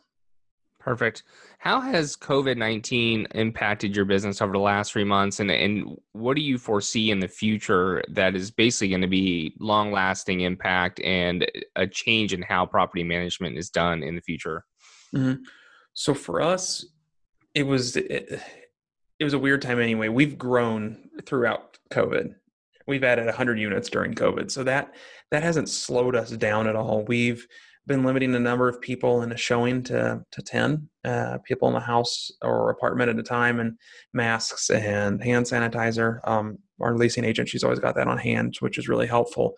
Perfect. 0.84 1.24
How 1.60 1.80
has 1.80 2.18
COVID 2.18 2.58
19 2.58 3.28
impacted 3.36 3.96
your 3.96 4.04
business 4.04 4.42
over 4.42 4.52
the 4.52 4.60
last 4.60 4.92
three 4.92 5.06
months? 5.06 5.40
And, 5.40 5.50
and 5.50 5.98
what 6.12 6.36
do 6.36 6.42
you 6.42 6.58
foresee 6.58 7.10
in 7.10 7.22
the 7.22 7.28
future 7.28 8.04
that 8.10 8.36
is 8.36 8.52
basically 8.52 8.90
going 8.90 9.02
to 9.02 9.08
be 9.08 9.56
long 9.62 9.94
lasting 9.94 10.42
impact 10.42 11.00
and 11.00 11.50
a 11.78 11.88
change 11.88 12.34
in 12.34 12.42
how 12.42 12.66
property 12.66 13.04
management 13.04 13.58
is 13.58 13.70
done 13.70 14.04
in 14.04 14.16
the 14.16 14.22
future? 14.22 14.66
Mm-hmm. 15.16 15.44
So 15.94 16.14
for 16.14 16.42
us, 16.42 16.86
it 17.54 17.66
was 17.66 17.96
it, 17.96 18.42
it 19.20 19.24
was 19.24 19.34
a 19.34 19.40
weird 19.40 19.62
time 19.62 19.80
anyway. 19.80 20.10
We've 20.10 20.38
grown 20.38 21.10
throughout 21.26 21.78
COVID. 21.92 22.36
We've 22.88 23.06
added 23.06 23.28
100 23.28 23.58
units 23.58 23.90
during 23.90 24.16
COVID, 24.16 24.52
so 24.52 24.66
that 24.66 24.96
that 25.32 25.44
hasn't 25.44 25.70
slowed 25.70 26.18
us 26.18 26.32
down 26.32 26.68
at 26.68 26.76
all. 26.76 27.06
We've 27.06 27.48
been 27.86 28.04
limiting 28.04 28.32
the 28.32 28.40
number 28.40 28.70
of 28.70 28.80
people 28.80 29.22
in 29.24 29.32
a 29.32 29.38
showing 29.38 29.84
to 29.84 30.24
to 30.32 30.42
10 30.42 30.88
uh, 31.04 31.38
people 31.44 31.68
in 31.68 31.74
the 31.74 31.80
house 31.80 32.32
or 32.42 32.70
apartment 32.70 33.10
at 33.10 33.20
a 33.20 33.24
time 33.24 33.60
and 33.60 33.78
masks 34.14 34.70
and 34.70 35.22
hand 35.24 35.46
sanitizer. 35.46 36.20
Um, 36.28 36.60
our 36.82 36.96
leasing 36.96 37.26
agent 37.26 37.50
she's 37.50 37.64
always 37.64 37.80
got 37.80 37.96
that 37.96 38.08
on 38.08 38.18
hand 38.18 38.56
which 38.60 38.78
is 38.78 38.88
really 38.88 39.08
helpful. 39.08 39.56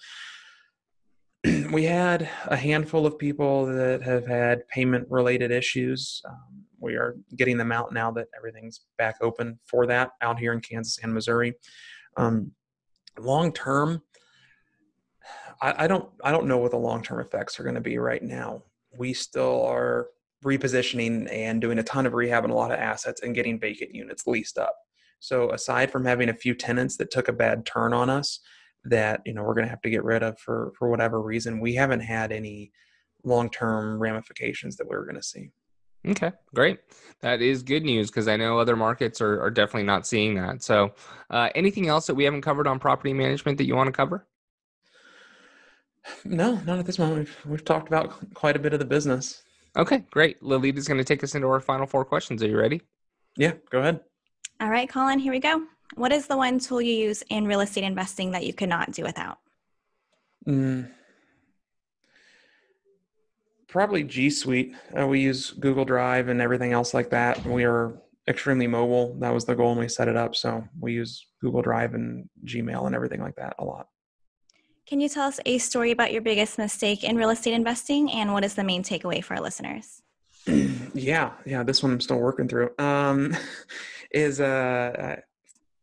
We 1.72 1.84
had 1.84 2.28
a 2.48 2.56
handful 2.56 3.06
of 3.06 3.20
people 3.20 3.66
that 3.68 4.02
have 4.02 4.26
had 4.26 4.68
payment 4.68 5.08
related 5.10 5.52
issues. 5.52 6.22
Um, 6.28 6.64
we 6.80 6.96
are 6.96 7.16
getting 7.36 7.58
them 7.58 7.72
out 7.72 7.94
now 7.94 8.12
that 8.12 8.28
everything's 8.36 8.82
back 8.98 9.18
open 9.22 9.60
for 9.66 9.86
that 9.88 10.12
out 10.22 10.40
here 10.40 10.54
in 10.54 10.62
kansas 10.62 11.00
and 11.04 11.14
missouri. 11.14 11.54
Um, 12.18 12.52
long 13.20 13.52
term 13.52 14.02
I, 15.62 15.88
don't 15.88 16.10
I 16.24 16.32
don't 16.32 16.48
know 16.48 16.58
what 16.58 16.72
the 16.72 16.78
long 16.78 17.04
term 17.04 17.20
effects 17.20 17.60
are 17.60 17.64
going 17.64 17.76
to 17.76 17.82
be 17.82 17.98
right 17.98 18.24
now. 18.24 18.64
We 18.98 19.14
still 19.14 19.66
are 19.66 20.08
repositioning 20.44 21.32
and 21.32 21.60
doing 21.60 21.80
a 21.80 21.84
ton 21.84 22.06
of 22.06 22.14
rehab 22.14 22.44
and 22.44 22.54
a 22.54 22.56
lot 22.56 22.72
of 22.72 22.80
assets 22.80 23.22
and 23.22 23.36
getting 23.36 23.60
vacant 23.60 23.94
units 23.94 24.28
leased 24.28 24.58
up. 24.58 24.76
So 25.20 25.52
aside 25.52 25.92
from 25.92 26.06
having 26.06 26.30
a 26.30 26.34
few 26.34 26.54
tenants 26.54 26.98
that 26.98 27.12
took 27.12 27.28
a 27.28 27.34
bad 27.34 27.66
turn 27.66 27.94
on 27.94 28.10
us 28.10 28.40
that 28.86 29.22
you 29.26 29.34
know 29.34 29.44
we're 29.44 29.56
going 29.56 29.66
to 29.66 29.70
have 29.70 29.82
to 29.82 29.90
get 29.90 30.04
rid 30.04 30.24
of 30.24 30.38
for 30.40 30.72
for 30.78 30.90
whatever 30.90 31.22
reason, 31.22 31.60
we 31.60 31.74
haven't 31.76 32.02
had 32.02 32.32
any 32.32 32.72
long 33.24 33.50
term 33.50 34.00
ramifications 34.00 34.78
that 34.78 34.88
we 34.90 34.96
are 34.96 35.04
going 35.04 35.16
to 35.16 35.24
see. 35.24 35.50
Okay, 36.08 36.32
great. 36.54 36.80
That 37.22 37.42
is 37.42 37.64
good 37.64 37.84
news 37.84 38.12
because 38.12 38.28
I 38.28 38.38
know 38.38 38.60
other 38.60 38.76
markets 38.76 39.22
are, 39.22 39.42
are 39.42 39.50
definitely 39.50 39.84
not 39.84 40.06
seeing 40.06 40.36
that. 40.36 40.62
So, 40.62 40.94
uh, 41.32 41.50
anything 41.56 41.88
else 41.88 42.06
that 42.06 42.14
we 42.14 42.24
haven't 42.24 42.44
covered 42.44 42.68
on 42.68 42.78
property 42.78 43.12
management 43.12 43.58
that 43.58 43.66
you 43.66 43.76
want 43.76 43.88
to 43.88 43.92
cover? 43.92 44.28
No, 46.24 46.56
not 46.66 46.80
at 46.80 46.86
this 46.86 47.00
moment. 47.00 47.20
We've, 47.20 47.52
we've 47.52 47.66
talked 47.66 47.88
about 47.88 48.34
quite 48.34 48.56
a 48.56 48.60
bit 48.60 48.74
of 48.74 48.80
the 48.80 48.86
business. 48.86 49.44
Okay, 49.78 50.04
great. 50.12 50.42
Lolita's 50.42 50.88
going 50.88 50.98
to 50.98 51.04
take 51.04 51.24
us 51.24 51.36
into 51.36 51.48
our 51.48 51.60
final 51.60 51.86
four 51.86 52.06
questions. 52.06 52.42
Are 52.42 52.48
you 52.48 52.58
ready? 52.58 52.82
Yeah, 53.38 53.54
go 53.70 53.80
ahead. 53.80 54.00
All 54.62 54.70
right, 54.70 54.88
Colin, 54.88 55.20
here 55.20 55.34
we 55.34 55.40
go. 55.40 55.64
What 55.96 56.12
is 56.12 56.28
the 56.28 56.38
one 56.38 56.60
tool 56.60 56.82
you 56.82 56.96
use 56.96 57.24
in 57.30 57.46
real 57.46 57.62
estate 57.62 57.84
investing 57.84 58.32
that 58.32 58.46
you 58.46 58.54
cannot 58.54 58.92
do 58.92 59.04
without? 59.04 59.38
Mm, 60.48 60.90
probably 63.68 64.04
G 64.04 64.30
Suite. 64.30 64.74
Uh, 64.98 65.06
we 65.06 65.20
use 65.20 65.52
Google 65.52 65.84
Drive 65.84 66.30
and 66.30 66.42
everything 66.42 66.72
else 66.72 66.94
like 66.94 67.10
that. 67.10 67.46
We 67.46 67.66
are 67.66 68.02
extremely 68.28 68.68
mobile. 68.68 69.16
That 69.20 69.34
was 69.34 69.44
the 69.44 69.56
goal 69.56 69.70
when 69.70 69.80
we 69.80 69.90
set 69.90 70.08
it 70.08 70.16
up. 70.16 70.36
So 70.36 70.64
we 70.80 70.94
use 70.94 71.28
Google 71.42 71.62
Drive 71.62 71.94
and 71.94 72.30
Gmail 72.46 72.86
and 72.86 72.96
everything 72.96 73.22
like 73.22 73.36
that 73.36 73.56
a 73.60 73.66
lot. 73.66 73.88
Can 74.88 75.02
you 75.02 75.10
tell 75.10 75.28
us 75.28 75.40
a 75.48 75.58
story 75.58 75.90
about 75.90 76.14
your 76.14 76.22
biggest 76.22 76.60
mistake 76.60 77.04
in 77.04 77.18
real 77.18 77.32
estate 77.32 77.56
investing 77.56 78.12
and 78.12 78.32
what 78.32 78.44
is 78.44 78.54
the 78.54 78.64
main 78.64 78.84
takeaway 78.84 79.24
for 79.24 79.34
our 79.34 79.42
listeners? 79.42 80.04
yeah, 80.94 81.32
yeah, 81.44 81.64
this 81.64 81.82
one 81.82 81.92
I'm 81.92 82.00
still 82.00 82.20
working 82.20 82.48
through. 82.48 82.70
Um, 82.78 83.36
is 84.12 84.40
uh, 84.40 85.16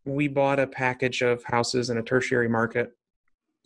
we 0.05 0.29
bought 0.29 0.61
a 0.61 0.69
package 0.69 1.21
of 1.21 1.43
houses 1.43 1.91
in 1.91 1.99
a 1.99 2.03
tertiary 2.03 2.49
market 2.49 2.93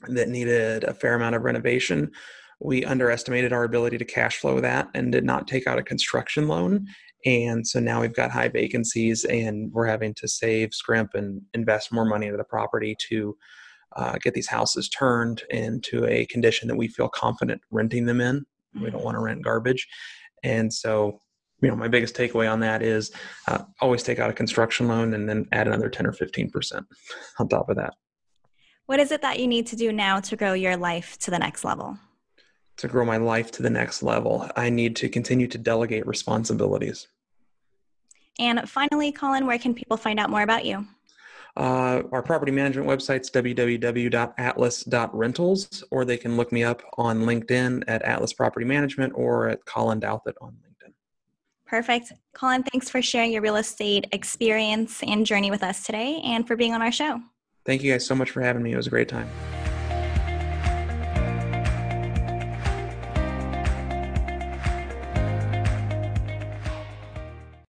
that 0.08 0.30
needed 0.30 0.84
a 0.84 0.94
fair 0.94 1.14
amount 1.14 1.36
of 1.36 1.42
renovation. 1.42 2.12
We 2.58 2.86
underestimated 2.86 3.52
our 3.52 3.64
ability 3.64 3.98
to 3.98 4.06
cash 4.06 4.38
flow 4.38 4.58
that 4.60 4.88
and 4.94 5.12
did 5.12 5.24
not 5.24 5.46
take 5.46 5.66
out 5.66 5.78
a 5.78 5.82
construction 5.82 6.48
loan. 6.48 6.86
And 7.26 7.66
so 7.66 7.78
now 7.78 8.00
we've 8.00 8.14
got 8.14 8.30
high 8.30 8.48
vacancies 8.48 9.26
and 9.26 9.70
we're 9.70 9.86
having 9.86 10.14
to 10.14 10.28
save, 10.28 10.72
scrimp, 10.72 11.12
and 11.12 11.42
invest 11.52 11.92
more 11.92 12.06
money 12.06 12.24
into 12.24 12.38
the 12.38 12.44
property 12.44 12.96
to 13.10 13.36
uh, 13.96 14.16
get 14.22 14.34
these 14.34 14.48
houses 14.48 14.88
turned 14.88 15.42
into 15.50 16.04
a 16.06 16.26
condition 16.26 16.68
that 16.68 16.76
we 16.76 16.88
feel 16.88 17.08
confident 17.08 17.60
renting 17.70 18.06
them 18.06 18.20
in. 18.20 18.44
We 18.80 18.90
don't 18.90 19.04
want 19.04 19.16
to 19.16 19.20
rent 19.20 19.42
garbage. 19.42 19.88
And 20.42 20.72
so, 20.72 21.20
you 21.62 21.68
know, 21.68 21.76
my 21.76 21.88
biggest 21.88 22.14
takeaway 22.14 22.50
on 22.50 22.60
that 22.60 22.82
is 22.82 23.10
uh, 23.48 23.64
always 23.80 24.02
take 24.02 24.18
out 24.18 24.30
a 24.30 24.34
construction 24.34 24.88
loan 24.88 25.14
and 25.14 25.28
then 25.28 25.46
add 25.52 25.66
another 25.66 25.88
10 25.88 26.06
or 26.06 26.12
15% 26.12 26.84
on 27.38 27.48
top 27.48 27.70
of 27.70 27.76
that. 27.76 27.94
What 28.84 29.00
is 29.00 29.10
it 29.10 29.22
that 29.22 29.40
you 29.40 29.48
need 29.48 29.66
to 29.68 29.76
do 29.76 29.92
now 29.92 30.20
to 30.20 30.36
grow 30.36 30.52
your 30.52 30.76
life 30.76 31.18
to 31.20 31.30
the 31.30 31.38
next 31.38 31.64
level? 31.64 31.98
To 32.78 32.88
grow 32.88 33.04
my 33.04 33.16
life 33.16 33.50
to 33.52 33.62
the 33.62 33.70
next 33.70 34.02
level, 34.02 34.48
I 34.54 34.68
need 34.68 34.94
to 34.96 35.08
continue 35.08 35.48
to 35.48 35.58
delegate 35.58 36.06
responsibilities. 36.06 37.08
And 38.38 38.68
finally, 38.68 39.12
Colin, 39.12 39.46
where 39.46 39.58
can 39.58 39.74
people 39.74 39.96
find 39.96 40.20
out 40.20 40.28
more 40.28 40.42
about 40.42 40.66
you? 40.66 40.86
Uh, 41.56 42.02
our 42.12 42.22
property 42.22 42.52
management 42.52 42.86
website's 42.86 43.30
www.atlas.rentals, 43.30 45.84
or 45.90 46.04
they 46.04 46.18
can 46.18 46.36
look 46.36 46.52
me 46.52 46.62
up 46.62 46.82
on 46.98 47.22
LinkedIn 47.22 47.82
at 47.88 48.02
Atlas 48.02 48.34
Property 48.34 48.66
Management 48.66 49.14
or 49.16 49.48
at 49.48 49.64
Colin 49.64 50.00
Douthit 50.00 50.34
on 50.42 50.52
LinkedIn. 50.52 50.92
Perfect. 51.66 52.12
Colin, 52.34 52.62
thanks 52.62 52.90
for 52.90 53.00
sharing 53.00 53.32
your 53.32 53.40
real 53.40 53.56
estate 53.56 54.06
experience 54.12 55.02
and 55.02 55.24
journey 55.24 55.50
with 55.50 55.62
us 55.62 55.84
today 55.84 56.20
and 56.24 56.46
for 56.46 56.56
being 56.56 56.74
on 56.74 56.82
our 56.82 56.92
show. 56.92 57.22
Thank 57.64 57.82
you 57.82 57.90
guys 57.90 58.04
so 58.06 58.14
much 58.14 58.30
for 58.30 58.42
having 58.42 58.62
me. 58.62 58.72
It 58.72 58.76
was 58.76 58.86
a 58.86 58.90
great 58.90 59.08
time. 59.08 59.28